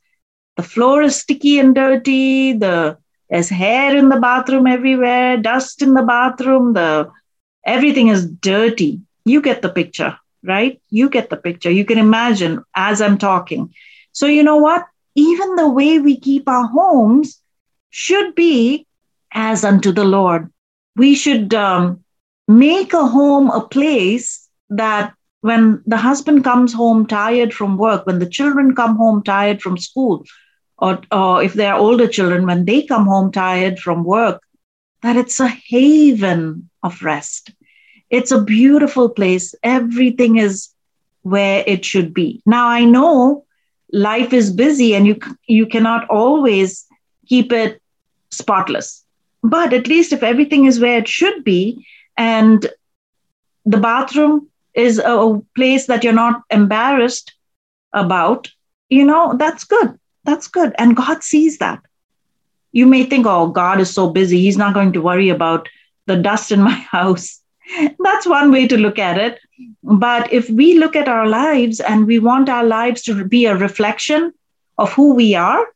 the 0.56 0.62
floor 0.62 1.02
is 1.02 1.16
sticky 1.16 1.58
and 1.58 1.74
dirty. 1.74 2.52
The 2.52 2.98
there's 3.30 3.48
hair 3.48 3.96
in 3.96 4.08
the 4.08 4.20
bathroom 4.20 4.66
everywhere, 4.66 5.36
dust 5.36 5.82
in 5.82 5.94
the 5.94 6.02
bathroom. 6.02 6.72
The 6.72 7.10
everything 7.64 8.08
is 8.08 8.26
dirty. 8.26 9.00
You 9.24 9.40
get 9.40 9.62
the 9.62 9.68
picture, 9.68 10.16
right? 10.42 10.80
You 10.90 11.08
get 11.08 11.30
the 11.30 11.36
picture. 11.36 11.70
You 11.70 11.84
can 11.84 11.98
imagine 11.98 12.64
as 12.74 13.00
I'm 13.00 13.18
talking. 13.18 13.72
So 14.12 14.26
you 14.26 14.42
know 14.42 14.56
what? 14.56 14.86
Even 15.14 15.56
the 15.56 15.68
way 15.68 15.98
we 15.98 16.18
keep 16.18 16.48
our 16.48 16.66
homes 16.66 17.40
should 17.90 18.34
be 18.34 18.86
as 19.32 19.64
unto 19.64 19.92
the 19.92 20.04
Lord 20.04 20.50
we 20.96 21.14
should 21.14 21.54
um, 21.54 22.02
make 22.48 22.92
a 22.92 23.06
home 23.06 23.50
a 23.50 23.60
place 23.60 24.48
that 24.70 25.14
when 25.42 25.82
the 25.86 25.96
husband 25.96 26.42
comes 26.42 26.72
home 26.72 27.06
tired 27.06 27.54
from 27.54 27.76
work, 27.76 28.06
when 28.06 28.18
the 28.18 28.28
children 28.28 28.74
come 28.74 28.96
home 28.96 29.22
tired 29.22 29.62
from 29.62 29.78
school, 29.78 30.24
or, 30.78 31.00
or 31.12 31.42
if 31.42 31.54
they 31.54 31.66
are 31.66 31.78
older 31.78 32.08
children, 32.08 32.46
when 32.46 32.64
they 32.64 32.82
come 32.82 33.06
home 33.06 33.30
tired 33.30 33.78
from 33.78 34.04
work, 34.04 34.42
that 35.02 35.16
it's 35.16 35.38
a 35.38 35.48
haven 35.48 36.68
of 36.82 37.02
rest. 37.02 37.52
It's 38.10 38.32
a 38.32 38.42
beautiful 38.42 39.08
place. 39.08 39.54
Everything 39.62 40.36
is 40.38 40.68
where 41.22 41.62
it 41.66 41.84
should 41.84 42.12
be. 42.12 42.42
Now, 42.46 42.68
I 42.68 42.84
know 42.84 43.44
life 43.92 44.32
is 44.32 44.52
busy 44.52 44.94
and 44.94 45.06
you, 45.06 45.18
you 45.46 45.66
cannot 45.66 46.08
always 46.08 46.86
keep 47.26 47.52
it 47.52 47.80
spotless. 48.30 49.05
But 49.48 49.72
at 49.72 49.86
least 49.86 50.12
if 50.12 50.24
everything 50.24 50.64
is 50.64 50.80
where 50.80 50.98
it 50.98 51.06
should 51.06 51.44
be 51.44 51.86
and 52.16 52.66
the 53.64 53.78
bathroom 53.78 54.48
is 54.74 54.98
a 54.98 55.40
place 55.54 55.86
that 55.86 56.02
you're 56.02 56.12
not 56.12 56.42
embarrassed 56.50 57.32
about, 57.92 58.50
you 58.88 59.04
know, 59.04 59.36
that's 59.38 59.62
good. 59.62 59.96
That's 60.24 60.48
good. 60.48 60.74
And 60.78 60.96
God 60.96 61.22
sees 61.22 61.58
that. 61.58 61.80
You 62.72 62.86
may 62.86 63.04
think, 63.04 63.24
oh, 63.26 63.46
God 63.46 63.80
is 63.80 63.92
so 63.94 64.10
busy. 64.10 64.40
He's 64.40 64.56
not 64.56 64.74
going 64.74 64.92
to 64.94 65.00
worry 65.00 65.28
about 65.28 65.68
the 66.06 66.16
dust 66.16 66.50
in 66.50 66.60
my 66.70 66.78
house. 66.96 67.40
That's 68.00 68.26
one 68.26 68.50
way 68.50 68.66
to 68.66 68.76
look 68.76 68.98
at 68.98 69.16
it. 69.16 69.38
But 69.84 70.32
if 70.32 70.50
we 70.50 70.76
look 70.76 70.96
at 70.96 71.08
our 71.08 71.28
lives 71.28 71.78
and 71.78 72.04
we 72.04 72.18
want 72.18 72.48
our 72.48 72.64
lives 72.64 73.02
to 73.02 73.24
be 73.24 73.46
a 73.46 73.56
reflection 73.56 74.32
of 74.76 74.92
who 74.92 75.14
we 75.14 75.36
are, 75.36 75.66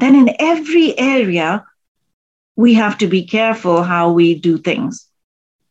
then 0.00 0.16
in 0.16 0.34
every 0.40 0.98
area, 0.98 1.64
we 2.56 2.74
have 2.74 2.98
to 2.98 3.06
be 3.06 3.24
careful 3.24 3.82
how 3.82 4.12
we 4.12 4.34
do 4.34 4.58
things. 4.58 5.06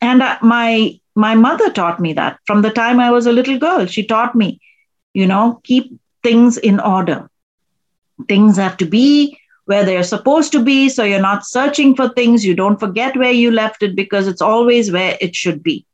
And 0.01 0.21
uh, 0.21 0.38
my 0.41 1.00
my 1.15 1.36
mother 1.36 1.69
taught 1.69 2.00
me 2.00 2.13
that 2.13 2.39
from 2.45 2.62
the 2.62 2.69
time 2.69 3.00
I 3.00 3.12
was 3.12 3.27
a 3.27 3.31
little 3.31 3.59
girl. 3.59 3.86
She 3.86 4.05
taught 4.05 4.36
me, 4.36 4.59
you 5.13 5.27
know, 5.27 5.59
keep 5.63 6.00
things 6.24 6.57
in 6.57 6.79
order. 6.79 7.29
Things 8.27 8.57
have 8.57 8.77
to 8.77 8.86
be 8.86 9.38
where 9.65 9.83
they're 9.86 10.03
supposed 10.03 10.51
to 10.53 10.63
be. 10.63 10.89
So 10.89 11.03
you're 11.03 11.21
not 11.21 11.45
searching 11.45 11.95
for 11.95 12.09
things. 12.09 12.45
You 12.45 12.55
don't 12.55 12.79
forget 12.79 13.15
where 13.17 13.31
you 13.31 13.51
left 13.51 13.83
it 13.83 13.95
because 13.95 14.27
it's 14.27 14.41
always 14.41 14.91
where 14.91 15.17
it 15.21 15.36
should 15.36 15.62
be. 15.62 15.86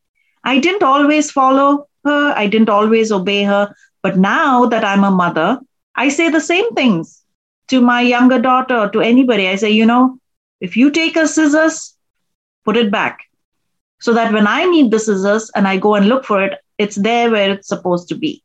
I 0.44 0.60
didn't 0.60 0.84
always 0.84 1.32
follow 1.32 1.88
her. 2.06 2.34
I 2.36 2.48
didn't 2.48 2.70
always 2.70 3.12
obey 3.12 3.44
her. 3.44 3.74
But 4.01 4.18
now 4.18 4.65
that 4.68 4.86
I'm 4.86 5.04
a 5.04 5.12
mother, 5.12 5.60
I 5.96 6.10
say 6.10 6.30
the 6.30 6.39
same 6.39 6.74
things 6.75 7.24
to 7.68 7.82
my 7.82 8.01
younger 8.01 8.39
daughter, 8.39 8.89
to 8.94 9.01
anybody. 9.01 9.48
I 9.48 9.56
say, 9.56 9.72
you 9.72 9.86
know, 9.86 10.20
if 10.62 10.77
you 10.77 10.91
take 10.91 11.15
a 11.15 11.27
scissors, 11.27 11.95
put 12.63 12.77
it 12.77 12.91
back 12.91 13.19
so 14.00 14.13
that 14.13 14.33
when 14.33 14.47
I 14.47 14.65
need 14.65 14.91
the 14.91 15.00
scissors 15.00 15.51
and 15.55 15.67
I 15.67 15.77
go 15.77 15.95
and 15.95 16.07
look 16.07 16.25
for 16.25 16.43
it, 16.43 16.59
it's 16.77 16.95
there 16.95 17.31
where 17.31 17.51
it's 17.51 17.67
supposed 17.67 18.09
to 18.09 18.15
be. 18.15 18.43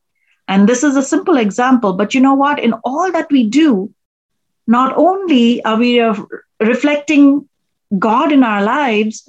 And 0.48 0.68
this 0.68 0.82
is 0.82 0.96
a 0.96 1.02
simple 1.02 1.36
example, 1.36 1.92
but 1.92 2.14
you 2.14 2.20
know 2.20 2.34
what? 2.34 2.58
In 2.58 2.72
all 2.84 3.10
that 3.12 3.30
we 3.30 3.48
do, 3.48 3.92
not 4.66 4.96
only 4.96 5.64
are 5.64 5.76
we 5.76 6.00
reflecting 6.60 7.48
God 7.98 8.32
in 8.32 8.42
our 8.42 8.62
lives, 8.62 9.28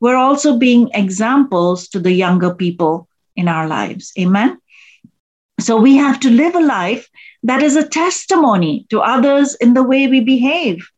we're 0.00 0.16
also 0.16 0.56
being 0.56 0.90
examples 0.94 1.88
to 1.88 2.00
the 2.00 2.12
younger 2.12 2.54
people 2.54 3.08
in 3.36 3.48
our 3.48 3.66
lives. 3.66 4.12
Amen. 4.18 4.58
So 5.60 5.76
we 5.80 5.96
have 5.96 6.20
to 6.20 6.30
live 6.30 6.54
a 6.54 6.60
life 6.60 7.08
that 7.42 7.62
is 7.62 7.76
a 7.76 7.88
testimony 7.88 8.86
to 8.90 9.00
others 9.00 9.54
in 9.56 9.74
the 9.74 9.82
way 9.82 10.06
we 10.06 10.20
behave. 10.20 10.88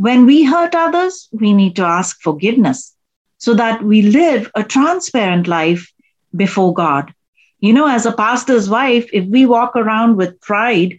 When 0.00 0.24
we 0.24 0.44
hurt 0.44 0.74
others, 0.74 1.28
we 1.30 1.52
need 1.52 1.76
to 1.76 1.84
ask 1.84 2.22
forgiveness 2.22 2.96
so 3.36 3.52
that 3.52 3.82
we 3.82 4.00
live 4.00 4.50
a 4.54 4.64
transparent 4.64 5.46
life 5.46 5.92
before 6.34 6.72
God. 6.72 7.12
You 7.58 7.74
know, 7.74 7.86
as 7.86 8.06
a 8.06 8.12
pastor's 8.12 8.66
wife, 8.66 9.10
if 9.12 9.26
we 9.26 9.44
walk 9.44 9.76
around 9.76 10.16
with 10.16 10.40
pride, 10.40 10.98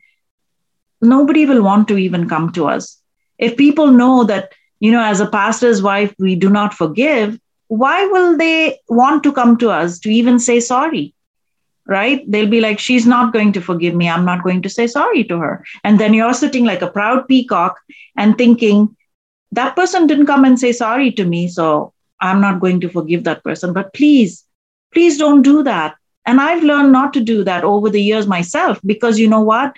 nobody 1.01 1.47
will 1.47 1.63
want 1.63 1.87
to 1.87 1.97
even 1.97 2.29
come 2.29 2.51
to 2.51 2.67
us. 2.67 3.01
If 3.39 3.57
people 3.57 3.87
know 3.87 4.23
that, 4.25 4.51
you 4.79 4.91
know, 4.91 5.03
as 5.03 5.19
a 5.19 5.25
pastor's 5.25 5.81
wife, 5.81 6.13
we 6.19 6.35
do 6.35 6.51
not 6.51 6.75
forgive, 6.75 7.39
why 7.69 8.05
will 8.05 8.37
they 8.37 8.77
want 8.87 9.23
to 9.23 9.33
come 9.33 9.57
to 9.57 9.71
us 9.71 9.97
to 10.01 10.11
even 10.11 10.37
say 10.37 10.59
sorry? 10.59 11.15
Right? 11.91 12.23
They'll 12.31 12.47
be 12.49 12.61
like, 12.61 12.79
she's 12.79 13.05
not 13.05 13.33
going 13.33 13.51
to 13.51 13.61
forgive 13.61 13.95
me. 13.95 14.07
I'm 14.07 14.23
not 14.23 14.43
going 14.43 14.61
to 14.61 14.69
say 14.69 14.87
sorry 14.87 15.25
to 15.25 15.37
her. 15.39 15.65
And 15.83 15.99
then 15.99 16.13
you're 16.13 16.33
sitting 16.33 16.63
like 16.63 16.81
a 16.81 16.89
proud 16.89 17.27
peacock 17.27 17.79
and 18.15 18.37
thinking, 18.37 18.95
that 19.51 19.75
person 19.75 20.07
didn't 20.07 20.27
come 20.27 20.45
and 20.45 20.57
say 20.57 20.71
sorry 20.71 21.11
to 21.11 21.25
me. 21.25 21.49
So 21.49 21.93
I'm 22.21 22.39
not 22.39 22.61
going 22.61 22.79
to 22.81 22.89
forgive 22.89 23.25
that 23.25 23.43
person. 23.43 23.73
But 23.73 23.93
please, 23.93 24.45
please 24.93 25.17
don't 25.17 25.41
do 25.41 25.63
that. 25.63 25.95
And 26.25 26.39
I've 26.39 26.63
learned 26.63 26.93
not 26.93 27.11
to 27.13 27.19
do 27.19 27.43
that 27.43 27.65
over 27.65 27.89
the 27.89 28.01
years 28.01 28.25
myself 28.25 28.79
because 28.85 29.19
you 29.19 29.27
know 29.27 29.41
what? 29.41 29.75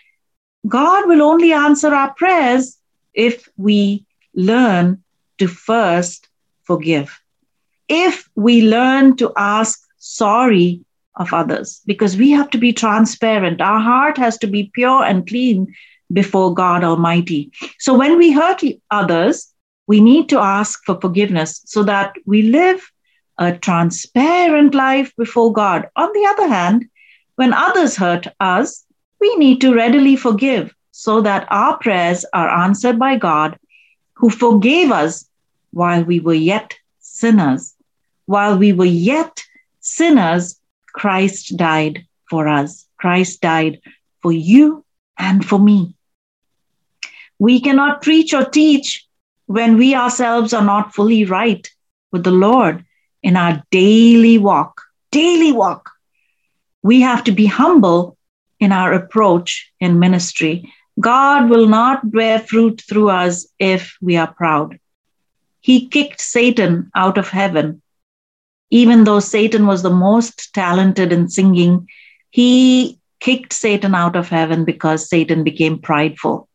God 0.67 1.07
will 1.07 1.23
only 1.23 1.51
answer 1.51 1.93
our 1.95 2.13
prayers 2.13 2.77
if 3.15 3.49
we 3.57 4.05
learn 4.35 5.01
to 5.39 5.47
first 5.47 6.29
forgive. 6.63 7.19
If 7.89 8.29
we 8.35 8.61
learn 8.61 9.15
to 9.17 9.33
ask 9.35 9.81
sorry 9.97 10.81
of 11.15 11.33
others, 11.33 11.81
because 11.85 12.17
we 12.17 12.31
have 12.31 12.49
to 12.49 12.57
be 12.57 12.73
transparent. 12.73 13.61
Our 13.61 13.79
heart 13.79 14.17
has 14.17 14.37
to 14.39 14.47
be 14.47 14.71
pure 14.73 15.03
and 15.03 15.27
clean 15.27 15.73
before 16.11 16.53
God 16.53 16.83
Almighty. 16.83 17.51
So 17.79 17.97
when 17.97 18.17
we 18.17 18.31
hurt 18.31 18.63
others, 18.91 19.53
we 19.87 20.01
need 20.01 20.29
to 20.29 20.39
ask 20.39 20.83
for 20.85 20.99
forgiveness 20.99 21.61
so 21.65 21.83
that 21.83 22.15
we 22.25 22.43
live 22.43 22.81
a 23.37 23.57
transparent 23.57 24.73
life 24.73 25.13
before 25.17 25.51
God. 25.51 25.89
On 25.95 26.09
the 26.13 26.25
other 26.25 26.47
hand, 26.47 26.85
when 27.35 27.53
others 27.53 27.95
hurt 27.95 28.27
us, 28.39 28.85
we 29.19 29.35
need 29.37 29.61
to 29.61 29.73
readily 29.73 30.15
forgive 30.15 30.73
so 30.91 31.21
that 31.21 31.47
our 31.49 31.77
prayers 31.77 32.25
are 32.33 32.49
answered 32.49 32.99
by 32.99 33.17
God, 33.17 33.57
who 34.13 34.29
forgave 34.29 34.91
us 34.91 35.27
while 35.71 36.03
we 36.03 36.19
were 36.19 36.33
yet 36.33 36.75
sinners. 36.99 37.75
While 38.25 38.57
we 38.57 38.71
were 38.73 38.85
yet 38.85 39.43
sinners, 39.79 40.59
Christ 40.93 41.57
died 41.57 42.05
for 42.29 42.47
us. 42.47 42.85
Christ 42.97 43.41
died 43.41 43.81
for 44.21 44.31
you 44.31 44.85
and 45.17 45.45
for 45.45 45.59
me. 45.59 45.95
We 47.39 47.59
cannot 47.59 48.01
preach 48.01 48.33
or 48.33 48.45
teach 48.45 49.05
when 49.47 49.77
we 49.77 49.95
ourselves 49.95 50.53
are 50.53 50.63
not 50.63 50.93
fully 50.95 51.25
right 51.25 51.69
with 52.11 52.23
the 52.23 52.31
Lord 52.31 52.85
in 53.21 53.35
our 53.35 53.61
daily 53.71 54.37
walk. 54.37 54.81
Daily 55.11 55.51
walk. 55.51 55.91
We 56.81 57.01
have 57.01 57.23
to 57.25 57.31
be 57.31 57.45
humble 57.45 58.17
in 58.59 58.71
our 58.71 58.93
approach 58.93 59.71
in 59.79 59.99
ministry. 59.99 60.73
God 60.99 61.49
will 61.49 61.67
not 61.67 62.11
bear 62.11 62.39
fruit 62.39 62.81
through 62.87 63.09
us 63.09 63.47
if 63.59 63.97
we 64.01 64.15
are 64.15 64.33
proud. 64.33 64.79
He 65.59 65.87
kicked 65.87 66.21
Satan 66.21 66.91
out 66.95 67.17
of 67.17 67.29
heaven. 67.29 67.81
Even 68.73 69.03
though 69.03 69.19
Satan 69.19 69.67
was 69.67 69.83
the 69.83 69.91
most 69.91 70.51
talented 70.55 71.13
in 71.13 71.29
singing, 71.29 71.87
he 72.31 72.97
kicked 73.19 73.53
Satan 73.53 73.93
out 73.93 74.15
of 74.15 74.29
heaven 74.29 74.65
because 74.65 75.07
Satan 75.07 75.43
became 75.43 75.77
prideful. 75.77 76.49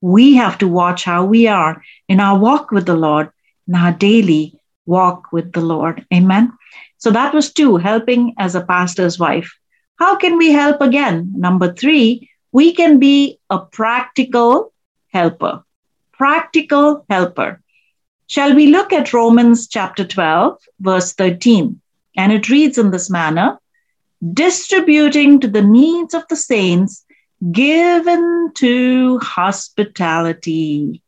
We 0.00 0.36
have 0.36 0.58
to 0.58 0.68
watch 0.68 1.02
how 1.02 1.24
we 1.24 1.48
are 1.48 1.82
in 2.08 2.20
our 2.20 2.38
walk 2.38 2.70
with 2.70 2.86
the 2.86 2.94
Lord, 2.94 3.30
in 3.66 3.74
our 3.74 3.90
daily 3.90 4.60
walk 4.84 5.32
with 5.32 5.52
the 5.54 5.60
Lord. 5.60 6.06
Amen. 6.14 6.52
So 6.98 7.10
that 7.10 7.34
was 7.34 7.52
two, 7.52 7.78
helping 7.78 8.34
as 8.38 8.54
a 8.54 8.64
pastor's 8.64 9.18
wife. 9.18 9.52
How 9.98 10.14
can 10.14 10.38
we 10.38 10.52
help 10.52 10.80
again? 10.80 11.32
Number 11.34 11.72
three, 11.72 12.30
we 12.52 12.74
can 12.74 13.00
be 13.00 13.40
a 13.50 13.58
practical 13.58 14.72
helper. 15.12 15.64
Practical 16.12 17.04
helper. 17.10 17.60
Shall 18.28 18.54
we 18.54 18.66
look 18.66 18.92
at 18.92 19.12
Romans 19.12 19.68
chapter 19.68 20.04
12, 20.04 20.58
verse 20.80 21.12
13? 21.12 21.80
And 22.16 22.32
it 22.32 22.48
reads 22.48 22.78
in 22.78 22.90
this 22.90 23.08
manner 23.08 23.58
distributing 24.32 25.38
to 25.40 25.48
the 25.48 25.62
needs 25.62 26.14
of 26.14 26.24
the 26.28 26.36
saints, 26.36 27.04
given 27.52 28.50
to 28.54 29.18
hospitality. 29.18 31.02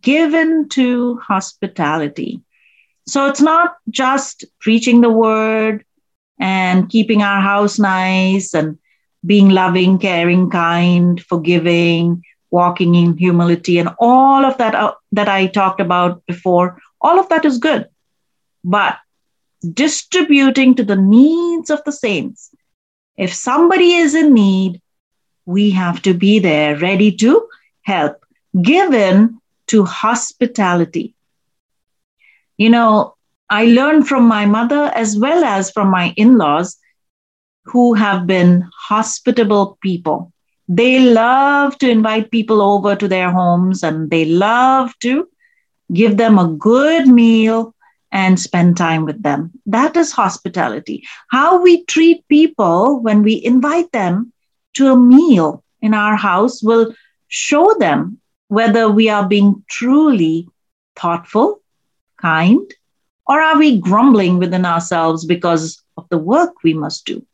Given 0.00 0.68
to 0.70 1.18
hospitality. 1.18 2.40
So 3.06 3.26
it's 3.26 3.40
not 3.40 3.76
just 3.88 4.44
preaching 4.60 5.00
the 5.00 5.10
word 5.10 5.84
and 6.38 6.88
keeping 6.88 7.22
our 7.22 7.40
house 7.40 7.78
nice 7.78 8.54
and 8.54 8.78
being 9.26 9.50
loving, 9.50 9.98
caring, 9.98 10.48
kind, 10.48 11.20
forgiving, 11.20 12.22
walking 12.50 12.94
in 12.94 13.16
humility, 13.16 13.78
and 13.78 13.90
all 13.98 14.44
of 14.44 14.58
that 14.58 14.74
uh, 14.74 14.94
that 15.12 15.28
I 15.28 15.46
talked 15.46 15.80
about 15.80 16.24
before. 16.26 16.80
All 17.00 17.18
of 17.18 17.28
that 17.28 17.44
is 17.44 17.58
good, 17.58 17.88
but 18.64 18.98
distributing 19.72 20.74
to 20.74 20.84
the 20.84 20.96
needs 20.96 21.70
of 21.70 21.82
the 21.84 21.92
saints. 21.92 22.50
If 23.16 23.34
somebody 23.34 23.92
is 23.94 24.14
in 24.14 24.32
need, 24.32 24.80
we 25.44 25.70
have 25.70 26.02
to 26.02 26.14
be 26.14 26.38
there, 26.38 26.76
ready 26.78 27.12
to 27.16 27.48
help, 27.82 28.24
given 28.60 29.40
to 29.68 29.84
hospitality. 29.84 31.14
You 32.56 32.70
know, 32.70 33.14
I 33.48 33.64
learned 33.66 34.06
from 34.06 34.24
my 34.24 34.46
mother 34.46 34.92
as 34.94 35.18
well 35.18 35.44
as 35.44 35.70
from 35.70 35.88
my 35.88 36.12
in 36.16 36.38
laws 36.38 36.78
who 37.64 37.94
have 37.94 38.26
been 38.26 38.68
hospitable 38.76 39.78
people. 39.82 40.32
They 40.72 41.00
love 41.00 41.76
to 41.78 41.90
invite 41.90 42.30
people 42.30 42.62
over 42.62 42.94
to 42.94 43.08
their 43.08 43.32
homes 43.32 43.82
and 43.82 44.08
they 44.08 44.24
love 44.24 44.96
to 45.00 45.28
give 45.92 46.16
them 46.16 46.38
a 46.38 46.46
good 46.46 47.08
meal 47.08 47.74
and 48.12 48.38
spend 48.38 48.76
time 48.76 49.04
with 49.04 49.20
them. 49.20 49.50
That 49.66 49.96
is 49.96 50.12
hospitality. 50.12 51.02
How 51.28 51.60
we 51.60 51.84
treat 51.86 52.26
people 52.28 53.00
when 53.00 53.24
we 53.24 53.44
invite 53.44 53.90
them 53.90 54.32
to 54.74 54.92
a 54.92 54.96
meal 54.96 55.64
in 55.82 55.92
our 55.92 56.14
house 56.14 56.62
will 56.62 56.94
show 57.26 57.74
them 57.80 58.20
whether 58.46 58.88
we 58.88 59.08
are 59.08 59.26
being 59.26 59.64
truly 59.68 60.48
thoughtful 60.94 61.60
kind? 62.16 62.72
Or 63.26 63.40
are 63.40 63.58
we 63.58 63.80
grumbling 63.80 64.38
within 64.38 64.64
ourselves 64.64 65.24
because 65.24 65.82
of 65.96 66.08
the 66.10 66.18
work 66.18 66.62
we 66.62 66.74
must 66.74 67.06
do? 67.06 67.26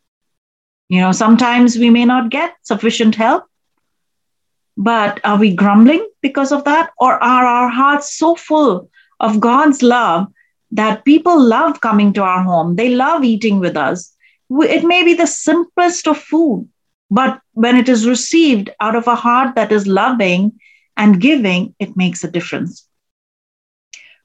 You 0.89 1.01
know, 1.01 1.13
sometimes 1.13 1.77
we 1.77 1.91
may 1.91 2.05
not 2.05 2.31
get 2.31 2.55
sufficient 2.63 3.15
help, 3.15 3.45
but 4.77 5.21
are 5.25 5.39
we 5.39 5.55
grumbling 5.55 6.07
because 6.23 6.53
of 6.53 6.65
that? 6.65 6.91
Or 6.99 7.15
are 7.23 7.47
our 7.47 7.69
hearts 7.69 8.17
so 8.17 8.37
full 8.37 8.91
of 9.19 9.41
God's 9.41 9.83
love 9.83 10.29
that 10.71 11.05
people 11.05 11.41
love 11.41 11.81
coming 11.81 12.13
to 12.13 12.23
our 12.23 12.43
home? 12.43 12.77
They 12.77 12.91
love 12.91 13.25
eating 13.25 13.59
with 13.59 13.77
us. 13.77 14.15
It 14.51 14.85
may 14.85 15.03
be 15.03 15.15
the 15.15 15.27
simplest 15.27 16.07
of 16.07 16.19
food, 16.19 16.69
but 17.11 17.41
when 17.53 17.77
it 17.77 17.89
is 17.89 18.07
received 18.07 18.71
out 18.81 18.95
of 18.95 19.09
a 19.09 19.17
heart 19.17 19.57
that 19.57 19.73
is 19.73 19.89
loving 19.89 20.53
and 20.97 21.21
giving, 21.21 21.75
it 21.81 21.97
makes 21.97 22.23
a 22.23 22.31
difference. 22.31 22.87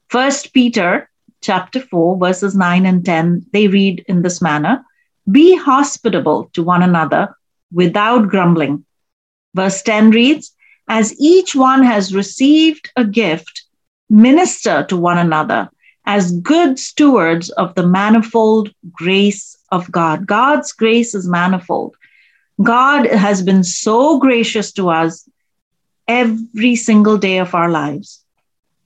First 0.08 0.52
Peter 0.52 1.08
chapter 1.40 1.80
4 1.80 2.18
verses 2.18 2.54
9 2.54 2.86
and 2.86 3.04
10 3.04 3.46
they 3.52 3.66
read 3.66 4.04
in 4.06 4.22
this 4.22 4.40
manner 4.40 4.84
be 5.32 5.56
hospitable 5.56 6.50
to 6.52 6.62
one 6.62 6.82
another 6.82 7.34
without 7.72 8.28
grumbling. 8.28 8.84
Verse 9.54 9.82
10 9.82 10.10
reads 10.10 10.54
as 10.88 11.14
each 11.20 11.54
one 11.54 11.82
has 11.82 12.14
received 12.14 12.90
a 12.96 13.04
gift 13.04 13.64
minister 14.10 14.84
to 14.84 14.96
one 14.96 15.18
another 15.18 15.70
as 16.04 16.32
good 16.32 16.78
stewards 16.78 17.50
of 17.50 17.74
the 17.74 17.86
manifold 17.86 18.72
grace 18.90 19.56
of 19.70 19.90
God. 19.90 20.26
God's 20.26 20.72
grace 20.72 21.14
is 21.14 21.28
manifold. 21.28 21.96
God 22.62 23.06
has 23.06 23.42
been 23.42 23.64
so 23.64 24.18
gracious 24.18 24.72
to 24.72 24.90
us 24.90 25.28
every 26.08 26.76
single 26.76 27.16
day 27.16 27.38
of 27.38 27.54
our 27.54 27.70
lives. 27.70 28.22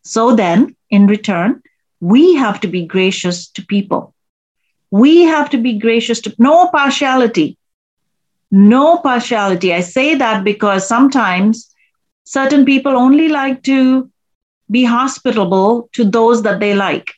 So 0.03 0.37
then 0.37 0.77
in 0.91 1.07
return, 1.07 1.63
we 2.01 2.35
have 2.35 2.61
to 2.61 2.69
be 2.69 2.87
gracious 2.87 3.49
to 3.49 3.65
people. 3.65 4.15
We 4.91 5.23
have 5.23 5.51
to 5.51 5.59
be 5.59 5.79
gracious 5.79 6.21
to 6.23 6.35
no 6.39 6.69
partiality. 6.69 7.57
No 8.51 8.99
partiality. 8.99 9.75
I 9.75 9.81
say 9.81 10.15
that 10.15 10.45
because 10.45 10.87
sometimes 10.87 11.75
certain 12.25 12.65
people 12.65 12.93
only 12.93 13.29
like 13.29 13.63
to 13.65 14.11
be 14.71 14.85
hospitable 14.85 15.89
to 15.93 16.05
those 16.05 16.43
that 16.43 16.61
they 16.61 16.75
like. 16.75 17.13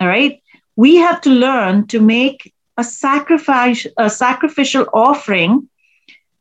All 0.00 0.08
right. 0.08 0.40
We 0.76 0.96
have 0.96 1.20
to 1.22 1.30
learn 1.30 1.86
to 1.88 2.00
make 2.00 2.54
a 2.76 2.84
sacrifice, 2.84 3.86
a 3.96 4.08
sacrificial 4.08 4.86
offering 4.92 5.68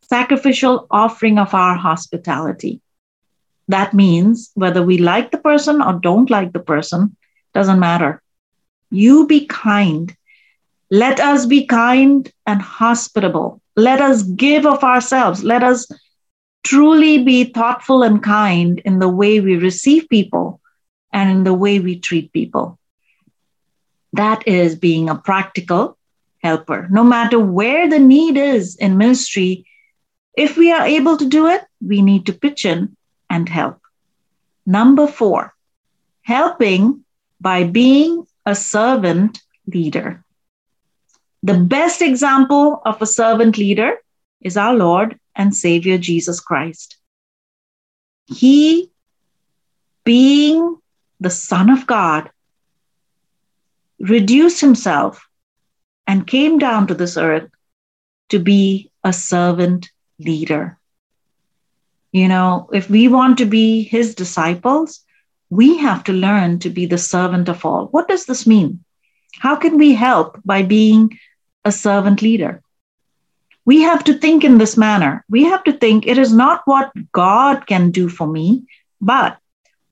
sacrificial 0.09 0.87
offering 0.89 1.37
of 1.37 1.53
our 1.53 1.75
hospitality. 1.75 2.81
That 3.67 3.93
means 3.93 4.51
whether 4.53 4.81
we 4.81 4.97
like 4.97 5.31
the 5.31 5.37
person 5.37 5.81
or 5.81 5.93
don't 5.93 6.29
like 6.29 6.53
the 6.53 6.59
person, 6.59 7.15
doesn't 7.53 7.79
matter. 7.79 8.21
You 8.89 9.27
be 9.27 9.45
kind. 9.45 10.15
Let 10.89 11.19
us 11.19 11.45
be 11.45 11.65
kind 11.65 12.31
and 12.45 12.61
hospitable. 12.61 13.61
Let 13.75 14.01
us 14.01 14.23
give 14.23 14.65
of 14.65 14.83
ourselves. 14.83 15.43
Let 15.43 15.63
us 15.63 15.87
truly 16.63 17.23
be 17.23 17.45
thoughtful 17.45 18.03
and 18.03 18.23
kind 18.23 18.79
in 18.79 18.99
the 18.99 19.09
way 19.09 19.39
we 19.39 19.57
receive 19.57 20.09
people 20.09 20.61
and 21.11 21.29
in 21.29 21.43
the 21.43 21.53
way 21.53 21.79
we 21.79 21.99
treat 21.99 22.31
people. 22.31 22.79
That 24.13 24.47
is 24.47 24.75
being 24.75 25.09
a 25.09 25.15
practical 25.15 25.97
helper. 26.41 26.87
No 26.89 27.03
matter 27.03 27.39
where 27.39 27.89
the 27.89 27.99
need 27.99 28.37
is 28.37 28.75
in 28.75 28.97
ministry, 28.97 29.65
if 30.35 30.55
we 30.55 30.71
are 30.71 30.85
able 30.85 31.17
to 31.17 31.27
do 31.27 31.47
it, 31.47 31.63
we 31.81 32.01
need 32.01 32.25
to 32.27 32.33
pitch 32.33 32.65
in 32.65 32.95
and 33.29 33.49
help. 33.49 33.79
Number 34.65 35.07
four, 35.07 35.53
helping 36.21 37.03
by 37.39 37.63
being 37.63 38.27
a 38.45 38.55
servant 38.55 39.41
leader. 39.65 40.23
The 41.43 41.57
best 41.57 42.01
example 42.01 42.81
of 42.85 43.01
a 43.01 43.05
servant 43.05 43.57
leader 43.57 43.97
is 44.41 44.57
our 44.57 44.75
Lord 44.75 45.19
and 45.35 45.55
Savior 45.55 45.97
Jesus 45.97 46.39
Christ. 46.39 46.97
He, 48.25 48.91
being 50.03 50.77
the 51.19 51.29
Son 51.29 51.69
of 51.69 51.87
God, 51.87 52.29
reduced 53.99 54.61
himself 54.61 55.27
and 56.05 56.27
came 56.27 56.57
down 56.57 56.87
to 56.87 56.93
this 56.93 57.17
earth 57.17 57.49
to 58.29 58.39
be 58.39 58.91
a 59.03 59.13
servant 59.13 59.89
leader. 60.19 60.77
You 62.11 62.27
know, 62.27 62.69
if 62.73 62.89
we 62.89 63.07
want 63.07 63.37
to 63.37 63.45
be 63.45 63.83
his 63.83 64.15
disciples, 64.15 65.01
we 65.49 65.77
have 65.77 66.03
to 66.05 66.13
learn 66.13 66.59
to 66.59 66.69
be 66.69 66.85
the 66.85 66.97
servant 66.97 67.47
of 67.47 67.65
all. 67.65 67.87
What 67.87 68.07
does 68.07 68.25
this 68.25 68.47
mean? 68.47 68.83
How 69.35 69.55
can 69.55 69.77
we 69.77 69.93
help 69.93 70.39
by 70.43 70.63
being 70.63 71.19
a 71.65 71.71
servant 71.71 72.21
leader? 72.21 72.61
We 73.65 73.81
have 73.81 74.03
to 74.05 74.13
think 74.13 74.43
in 74.43 74.57
this 74.57 74.77
manner. 74.77 75.25
We 75.29 75.43
have 75.43 75.63
to 75.65 75.73
think 75.73 76.07
it 76.07 76.17
is 76.17 76.31
not 76.31 76.61
what 76.65 76.91
God 77.11 77.67
can 77.67 77.91
do 77.91 78.07
for 78.07 78.25
me, 78.25 78.63
but 79.01 79.37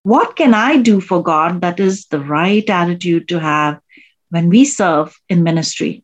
what 0.03 0.35
can 0.35 0.53
I 0.53 0.77
do 0.77 1.01
for 1.01 1.21
God 1.21 1.61
that 1.61 1.79
is 1.79 2.05
the 2.05 2.19
right 2.19 2.69
attitude 2.69 3.27
to 3.29 3.39
have 3.39 3.81
when 4.29 4.49
we 4.49 4.63
serve 4.63 5.19
in 5.29 5.43
ministry? 5.43 6.03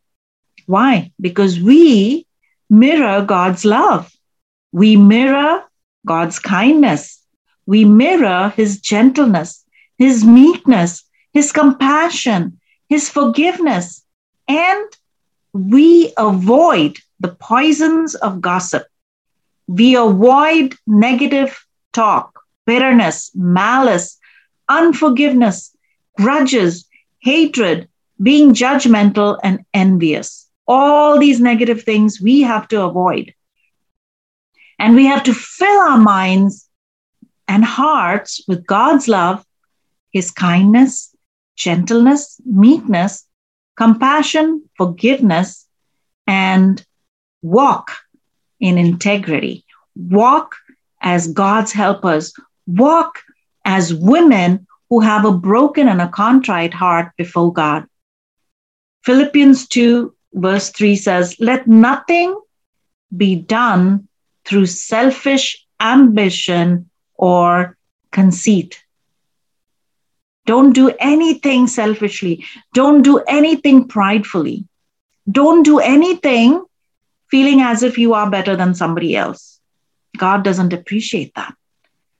Why? 0.66 1.12
Because 1.20 1.60
we 1.60 2.26
mirror 2.68 3.24
God's 3.24 3.64
love. 3.64 4.12
We 4.72 4.96
mirror 4.96 5.64
God's 6.06 6.38
kindness. 6.38 7.22
We 7.66 7.84
mirror 7.84 8.52
his 8.56 8.80
gentleness, 8.80 9.64
his 9.98 10.24
meekness, 10.24 11.04
his 11.32 11.52
compassion, 11.52 12.58
his 12.92 13.08
forgiveness, 13.08 14.04
and 14.48 14.86
we 15.54 16.12
avoid 16.18 16.98
the 17.20 17.34
poisons 17.50 18.14
of 18.16 18.42
gossip. 18.42 18.84
We 19.66 19.96
avoid 19.96 20.76
negative 20.86 21.66
talk, 21.94 22.42
bitterness, 22.66 23.30
malice, 23.34 24.18
unforgiveness, 24.68 25.74
grudges, 26.18 26.84
hatred, 27.20 27.88
being 28.22 28.52
judgmental 28.52 29.38
and 29.42 29.64
envious. 29.72 30.46
All 30.68 31.18
these 31.18 31.40
negative 31.40 31.84
things 31.84 32.20
we 32.20 32.42
have 32.42 32.68
to 32.68 32.82
avoid. 32.82 33.32
And 34.78 34.94
we 34.94 35.06
have 35.06 35.22
to 35.22 35.32
fill 35.32 35.80
our 35.80 35.96
minds 35.96 36.68
and 37.48 37.64
hearts 37.64 38.44
with 38.46 38.66
God's 38.66 39.08
love, 39.08 39.46
His 40.10 40.30
kindness, 40.30 41.11
gentleness, 41.56 42.40
meekness, 42.44 43.26
compassion, 43.76 44.62
forgiveness, 44.76 45.66
and 46.26 46.84
walk 47.42 47.92
in 48.60 48.78
integrity. 48.78 49.64
Walk 49.96 50.56
as 51.00 51.28
God's 51.28 51.72
helpers. 51.72 52.32
Walk 52.66 53.18
as 53.64 53.94
women 53.94 54.66
who 54.88 55.00
have 55.00 55.24
a 55.24 55.32
broken 55.32 55.88
and 55.88 56.00
a 56.00 56.08
contrite 56.08 56.74
heart 56.74 57.12
before 57.16 57.52
God. 57.52 57.86
Philippians 59.04 59.66
2, 59.68 60.14
verse 60.34 60.70
3 60.70 60.96
says, 60.96 61.36
Let 61.40 61.66
nothing 61.66 62.38
be 63.16 63.36
done 63.36 64.08
through 64.44 64.66
selfish 64.66 65.66
ambition 65.80 66.88
or 67.14 67.76
conceit. 68.10 68.81
Don't 70.44 70.72
do 70.72 70.90
anything 70.98 71.66
selfishly. 71.66 72.44
Don't 72.74 73.02
do 73.02 73.18
anything 73.18 73.88
pridefully. 73.88 74.66
Don't 75.30 75.62
do 75.62 75.78
anything 75.78 76.64
feeling 77.30 77.60
as 77.62 77.82
if 77.82 77.96
you 77.96 78.14
are 78.14 78.28
better 78.28 78.56
than 78.56 78.74
somebody 78.74 79.16
else. 79.16 79.60
God 80.16 80.44
doesn't 80.44 80.72
appreciate 80.72 81.34
that. 81.34 81.54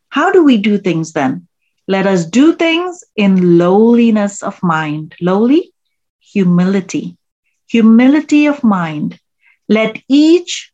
How 0.08 0.30
do 0.30 0.44
we 0.44 0.58
do 0.58 0.78
things 0.78 1.12
then? 1.12 1.48
Let 1.88 2.06
us 2.06 2.24
do 2.26 2.54
things 2.54 3.02
in 3.16 3.58
lowliness 3.58 4.42
of 4.42 4.62
mind. 4.62 5.14
Lowly, 5.20 5.72
humility. 6.20 7.16
Humility 7.68 8.46
of 8.46 8.62
mind. 8.62 9.18
Let 9.68 10.00
each 10.08 10.72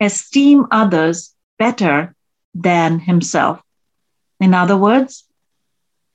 esteem 0.00 0.66
others 0.70 1.34
better 1.58 2.14
than 2.54 2.98
himself. 2.98 3.60
In 4.40 4.52
other 4.52 4.76
words, 4.76 5.25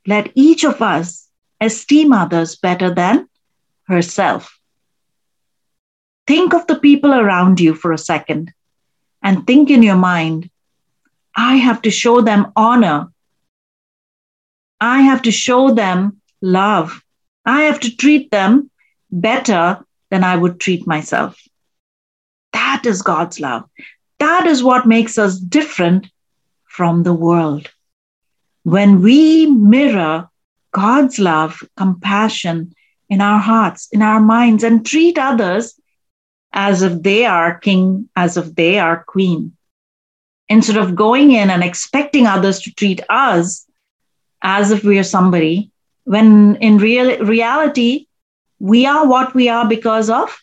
let 0.08 0.32
each 0.36 0.64
of 0.64 0.82
us 0.82 1.28
esteem 1.60 2.12
others 2.14 2.56
better 2.56 2.94
than 2.94 3.28
herself. 3.88 4.60
Think 6.28 6.54
of 6.54 6.68
the 6.68 6.80
people 6.80 7.14
around 7.14 7.60
you 7.60 7.74
for 7.74 7.92
a 7.92 7.98
second 7.98 8.54
and 9.22 9.46
think 9.46 9.70
in 9.70 9.84
your 9.84 9.98
mind, 9.98 10.50
I 11.36 11.58
have 11.58 11.82
to 11.84 11.92
show 11.92 12.22
them 12.22 12.52
honor. 12.56 13.12
I 14.80 15.02
have 15.02 15.22
to 15.24 15.32
show 15.32 15.74
them 15.74 16.22
love. 16.42 17.04
I 17.46 17.64
have 17.64 17.80
to 17.82 17.96
treat 17.96 18.32
them 18.32 18.70
better 19.12 19.86
than 20.10 20.24
I 20.24 20.36
would 20.36 20.60
treat 20.60 20.88
myself. 20.88 21.40
That 22.54 22.86
is 22.86 23.02
God's 23.02 23.40
love. 23.40 23.70
That 24.20 24.46
is 24.46 24.64
what 24.64 24.86
makes 24.86 25.18
us 25.18 25.38
different 25.38 26.08
from 26.66 27.04
the 27.04 27.14
world. 27.14 27.70
When 28.64 29.02
we 29.02 29.48
mirror 29.48 30.30
God's 30.72 31.20
love, 31.20 31.64
compassion 31.76 32.74
in 33.10 33.22
our 33.22 33.40
hearts, 33.40 33.90
in 33.92 34.02
our 34.02 34.20
minds, 34.22 34.64
and 34.64 34.86
treat 34.86 35.18
others 35.18 35.80
as 36.54 36.82
if 36.82 37.02
they 37.02 37.26
are 37.26 37.60
king, 37.60 38.10
as 38.16 38.38
if 38.38 38.54
they 38.56 38.80
are 38.80 39.04
queen, 39.08 39.56
instead 40.48 40.78
of 40.78 40.96
going 40.96 41.32
in 41.32 41.50
and 41.50 41.64
expecting 41.64 42.28
others 42.28 42.60
to 42.62 42.74
treat 42.74 43.02
us 43.10 43.66
as 44.42 44.72
if 44.72 44.84
we 44.84 45.00
are 45.00 45.04
somebody, 45.04 45.72
when 46.04 46.56
in 46.58 46.78
real 46.78 47.18
reality, 47.26 48.08
we 48.60 48.86
are 48.86 49.08
what 49.08 49.34
we 49.34 49.50
are 49.50 49.68
because 49.68 50.10
of 50.10 50.38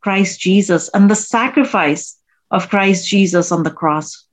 Christ 0.00 0.40
Jesus 0.40 0.88
and 0.94 1.10
the 1.10 1.16
sacrifice 1.16 2.16
of 2.50 2.68
Christ 2.68 3.08
Jesus 3.08 3.52
on 3.52 3.62
the 3.62 3.70
cross. 3.70 4.26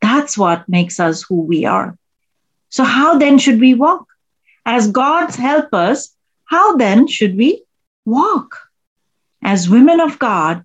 That's 0.00 0.36
what 0.36 0.68
makes 0.68 0.98
us 0.98 1.22
who 1.22 1.42
we 1.42 1.64
are. 1.64 1.96
So, 2.68 2.84
how 2.84 3.18
then 3.18 3.38
should 3.38 3.60
we 3.60 3.74
walk? 3.74 4.06
As 4.64 4.90
God's 4.90 5.36
helpers, 5.36 6.14
how 6.44 6.76
then 6.76 7.06
should 7.06 7.36
we 7.36 7.62
walk? 8.04 8.58
As 9.42 9.68
women 9.68 10.00
of 10.00 10.18
God, 10.18 10.64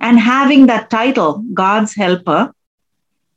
and 0.00 0.18
having 0.18 0.66
that 0.66 0.90
title, 0.90 1.44
God's 1.54 1.94
helper, 1.94 2.52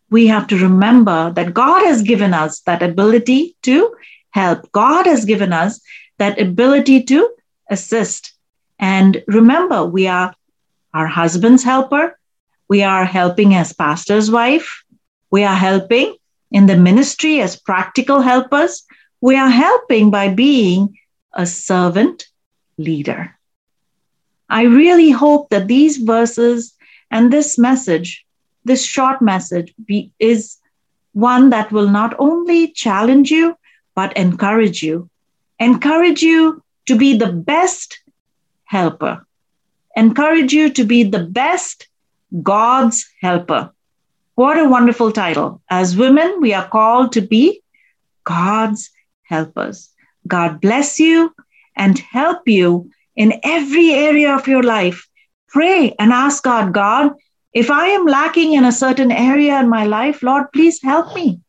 we 0.09 0.27
have 0.27 0.47
to 0.47 0.57
remember 0.57 1.31
that 1.31 1.53
God 1.53 1.85
has 1.85 2.01
given 2.01 2.33
us 2.33 2.61
that 2.61 2.81
ability 2.81 3.55
to 3.63 3.95
help. 4.31 4.71
God 4.71 5.05
has 5.05 5.25
given 5.25 5.53
us 5.53 5.79
that 6.17 6.39
ability 6.41 7.03
to 7.03 7.29
assist. 7.69 8.33
And 8.79 9.23
remember, 9.27 9.85
we 9.85 10.07
are 10.07 10.33
our 10.93 11.07
husband's 11.07 11.63
helper. 11.63 12.17
We 12.67 12.83
are 12.83 13.05
helping 13.05 13.53
as 13.53 13.73
pastor's 13.73 14.31
wife. 14.31 14.83
We 15.31 15.43
are 15.43 15.55
helping 15.55 16.15
in 16.51 16.65
the 16.65 16.77
ministry 16.77 17.41
as 17.41 17.59
practical 17.59 18.21
helpers. 18.21 18.83
We 19.21 19.35
are 19.35 19.49
helping 19.49 20.11
by 20.11 20.33
being 20.33 20.97
a 21.33 21.45
servant 21.45 22.27
leader. 22.77 23.35
I 24.49 24.63
really 24.63 25.11
hope 25.11 25.49
that 25.49 25.67
these 25.67 25.97
verses 25.97 26.73
and 27.11 27.31
this 27.31 27.57
message, 27.57 28.25
this 28.65 28.85
short 28.85 29.21
message, 29.21 29.73
be, 29.85 30.11
is 30.19 30.57
one 31.13 31.49
that 31.49 31.71
will 31.71 31.89
not 31.89 32.15
only 32.19 32.71
challenge 32.71 33.31
you, 33.31 33.57
but 33.95 34.15
encourage 34.15 34.83
you. 34.83 35.09
Encourage 35.59 36.21
you 36.21 36.63
to 36.85 36.95
be 36.95 37.17
the 37.17 37.31
best 37.31 37.99
helper. 38.65 39.25
Encourage 39.95 40.53
you 40.53 40.69
to 40.69 40.83
be 40.83 41.03
the 41.03 41.23
best 41.23 41.87
God's 42.43 43.09
helper. 43.21 43.71
What 44.37 44.59
a 44.59 44.69
wonderful 44.69 45.11
title. 45.11 45.63
As 45.67 45.97
women, 45.97 46.41
we 46.41 46.53
are 46.53 46.67
called 46.67 47.13
to 47.13 47.21
be 47.21 47.63
God's 48.23 48.91
helpers. 49.23 49.89
God 50.27 50.61
bless 50.61 50.99
you 50.99 51.33
and 51.75 51.97
help 51.97 52.47
you 52.47 52.91
in 53.15 53.39
every 53.41 53.89
area 53.89 54.35
of 54.35 54.47
your 54.47 54.61
life. 54.61 55.07
Pray 55.47 55.95
and 55.97 56.13
ask 56.13 56.43
God, 56.43 56.71
God, 56.71 57.13
if 57.51 57.71
I 57.71 57.87
am 57.87 58.05
lacking 58.05 58.53
in 58.53 58.63
a 58.63 58.71
certain 58.71 59.11
area 59.11 59.59
in 59.59 59.69
my 59.69 59.85
life, 59.85 60.21
Lord, 60.21 60.51
please 60.53 60.83
help 60.83 61.15
me. 61.15 61.41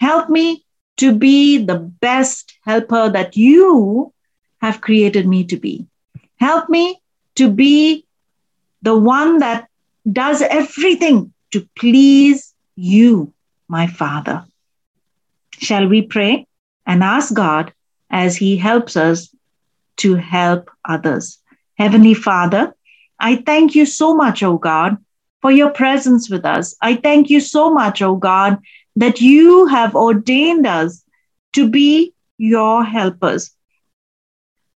Help 0.00 0.30
me 0.30 0.64
to 0.96 1.14
be 1.14 1.58
the 1.58 1.76
best 1.78 2.56
helper 2.64 3.10
that 3.10 3.36
you 3.36 4.14
have 4.62 4.80
created 4.80 5.28
me 5.28 5.44
to 5.44 5.58
be. 5.58 5.86
Help 6.36 6.70
me 6.70 7.02
to 7.34 7.50
be 7.50 8.06
the 8.80 8.96
one 8.96 9.40
that 9.40 9.68
does 10.10 10.40
everything 10.40 11.33
to 11.54 11.68
please 11.76 12.52
you, 12.74 13.32
my 13.68 13.86
Father. 13.86 14.44
Shall 15.60 15.86
we 15.86 16.02
pray 16.02 16.48
and 16.84 17.04
ask 17.04 17.32
God 17.32 17.72
as 18.10 18.36
He 18.36 18.56
helps 18.56 18.96
us 18.96 19.32
to 19.98 20.16
help 20.16 20.68
others? 20.84 21.38
Heavenly 21.78 22.14
Father, 22.14 22.74
I 23.20 23.36
thank 23.36 23.76
you 23.76 23.86
so 23.86 24.16
much, 24.16 24.42
O 24.42 24.58
God, 24.58 24.96
for 25.42 25.52
your 25.52 25.70
presence 25.70 26.28
with 26.28 26.44
us. 26.44 26.74
I 26.82 26.96
thank 26.96 27.30
you 27.30 27.38
so 27.38 27.72
much, 27.72 28.02
O 28.02 28.16
God, 28.16 28.58
that 28.96 29.20
you 29.20 29.66
have 29.66 29.94
ordained 29.94 30.66
us 30.66 31.04
to 31.52 31.68
be 31.68 32.14
your 32.36 32.82
helpers. 32.82 33.52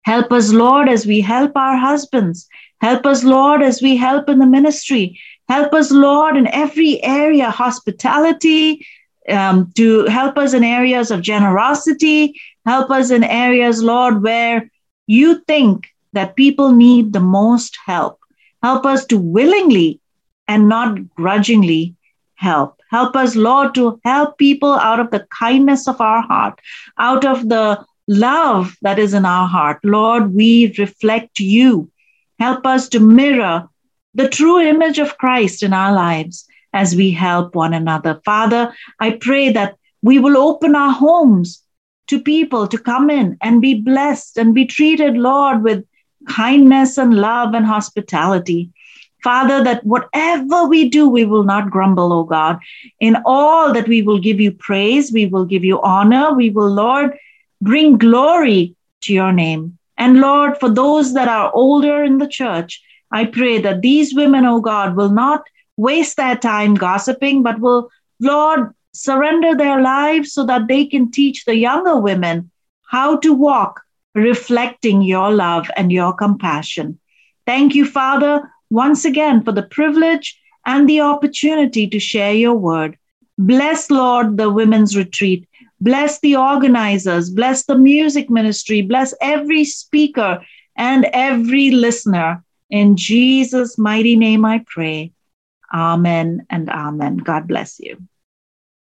Help 0.02 0.30
us, 0.30 0.52
Lord, 0.52 0.88
as 0.88 1.04
we 1.06 1.22
help 1.22 1.56
our 1.56 1.76
husbands. 1.76 2.48
Help 2.80 3.04
us, 3.04 3.24
Lord, 3.24 3.62
as 3.62 3.82
we 3.82 3.96
help 3.96 4.28
in 4.28 4.38
the 4.38 4.46
ministry. 4.46 5.18
Help 5.48 5.72
us, 5.72 5.90
Lord, 5.90 6.36
in 6.36 6.46
every 6.48 7.02
area, 7.02 7.50
hospitality, 7.50 8.86
um, 9.28 9.72
to 9.76 10.04
help 10.06 10.38
us 10.38 10.54
in 10.54 10.64
areas 10.64 11.10
of 11.10 11.22
generosity. 11.22 12.38
Help 12.66 12.90
us 12.90 13.10
in 13.10 13.24
areas, 13.24 13.82
Lord, 13.82 14.22
where 14.22 14.70
you 15.06 15.40
think 15.46 15.88
that 16.12 16.36
people 16.36 16.72
need 16.72 17.12
the 17.12 17.20
most 17.20 17.78
help. 17.84 18.18
Help 18.62 18.84
us 18.84 19.06
to 19.06 19.18
willingly 19.18 20.00
and 20.46 20.68
not 20.68 21.14
grudgingly 21.14 21.94
help. 22.34 22.80
Help 22.90 23.16
us, 23.16 23.36
Lord, 23.36 23.74
to 23.74 24.00
help 24.04 24.38
people 24.38 24.72
out 24.72 25.00
of 25.00 25.10
the 25.10 25.26
kindness 25.38 25.86
of 25.86 26.00
our 26.00 26.22
heart, 26.22 26.58
out 26.96 27.24
of 27.24 27.48
the 27.48 27.84
love 28.06 28.74
that 28.82 28.98
is 28.98 29.12
in 29.12 29.26
our 29.26 29.46
heart. 29.46 29.78
Lord, 29.84 30.34
we 30.34 30.74
reflect 30.78 31.40
you. 31.40 31.90
Help 32.38 32.66
us 32.66 32.88
to 32.90 33.00
mirror 33.00 33.68
the 34.14 34.28
true 34.28 34.60
image 34.60 34.98
of 34.98 35.18
Christ 35.18 35.62
in 35.62 35.72
our 35.72 35.92
lives 35.92 36.46
as 36.72 36.94
we 36.94 37.10
help 37.10 37.54
one 37.54 37.74
another. 37.74 38.20
Father, 38.24 38.74
I 39.00 39.12
pray 39.12 39.52
that 39.52 39.76
we 40.02 40.18
will 40.18 40.36
open 40.36 40.76
our 40.76 40.92
homes 40.92 41.62
to 42.08 42.20
people 42.20 42.66
to 42.68 42.78
come 42.78 43.10
in 43.10 43.36
and 43.42 43.60
be 43.60 43.74
blessed 43.74 44.38
and 44.38 44.54
be 44.54 44.64
treated, 44.64 45.16
Lord, 45.16 45.62
with 45.62 45.84
kindness 46.28 46.98
and 46.98 47.14
love 47.14 47.54
and 47.54 47.66
hospitality. 47.66 48.70
Father, 49.22 49.64
that 49.64 49.84
whatever 49.84 50.66
we 50.66 50.88
do, 50.88 51.08
we 51.08 51.24
will 51.24 51.42
not 51.42 51.70
grumble, 51.70 52.12
O 52.12 52.24
God. 52.24 52.60
In 53.00 53.16
all 53.26 53.72
that 53.72 53.88
we 53.88 54.02
will 54.02 54.18
give 54.18 54.40
you 54.40 54.52
praise, 54.52 55.12
we 55.12 55.26
will 55.26 55.44
give 55.44 55.64
you 55.64 55.80
honor, 55.82 56.34
we 56.34 56.50
will, 56.50 56.70
Lord, 56.70 57.16
bring 57.60 57.98
glory 57.98 58.76
to 59.02 59.12
your 59.12 59.32
name. 59.32 59.78
And 59.96 60.20
Lord, 60.20 60.58
for 60.58 60.70
those 60.70 61.14
that 61.14 61.28
are 61.28 61.50
older 61.52 62.04
in 62.04 62.18
the 62.18 62.28
church, 62.28 62.80
I 63.10 63.24
pray 63.24 63.60
that 63.60 63.82
these 63.82 64.14
women, 64.14 64.44
O 64.44 64.60
God, 64.60 64.96
will 64.96 65.10
not 65.10 65.42
waste 65.76 66.16
their 66.16 66.36
time 66.36 66.74
gossiping, 66.74 67.42
but 67.42 67.60
will, 67.60 67.90
Lord, 68.20 68.74
surrender 68.92 69.54
their 69.56 69.80
lives 69.80 70.32
so 70.32 70.44
that 70.46 70.68
they 70.68 70.84
can 70.84 71.10
teach 71.10 71.44
the 71.44 71.56
younger 71.56 71.98
women 71.98 72.50
how 72.82 73.16
to 73.18 73.32
walk 73.32 73.80
reflecting 74.14 75.02
your 75.02 75.32
love 75.32 75.70
and 75.76 75.92
your 75.92 76.12
compassion. 76.12 76.98
Thank 77.46 77.74
you, 77.74 77.84
Father, 77.84 78.50
once 78.70 79.04
again 79.04 79.42
for 79.42 79.52
the 79.52 79.62
privilege 79.62 80.38
and 80.66 80.88
the 80.88 81.00
opportunity 81.00 81.86
to 81.88 81.98
share 81.98 82.34
your 82.34 82.54
word. 82.54 82.98
Bless, 83.38 83.90
Lord, 83.90 84.36
the 84.36 84.50
women's 84.50 84.96
retreat. 84.96 85.48
Bless 85.80 86.18
the 86.20 86.36
organizers. 86.36 87.30
Bless 87.30 87.64
the 87.64 87.78
music 87.78 88.28
ministry. 88.28 88.82
Bless 88.82 89.14
every 89.20 89.64
speaker 89.64 90.44
and 90.76 91.06
every 91.12 91.70
listener. 91.70 92.42
In 92.70 92.96
Jesus' 92.96 93.78
mighty 93.78 94.16
name 94.16 94.44
I 94.44 94.64
pray. 94.66 95.12
Amen 95.72 96.46
and 96.50 96.68
amen. 96.68 97.18
God 97.18 97.48
bless 97.48 97.80
you. 97.80 97.98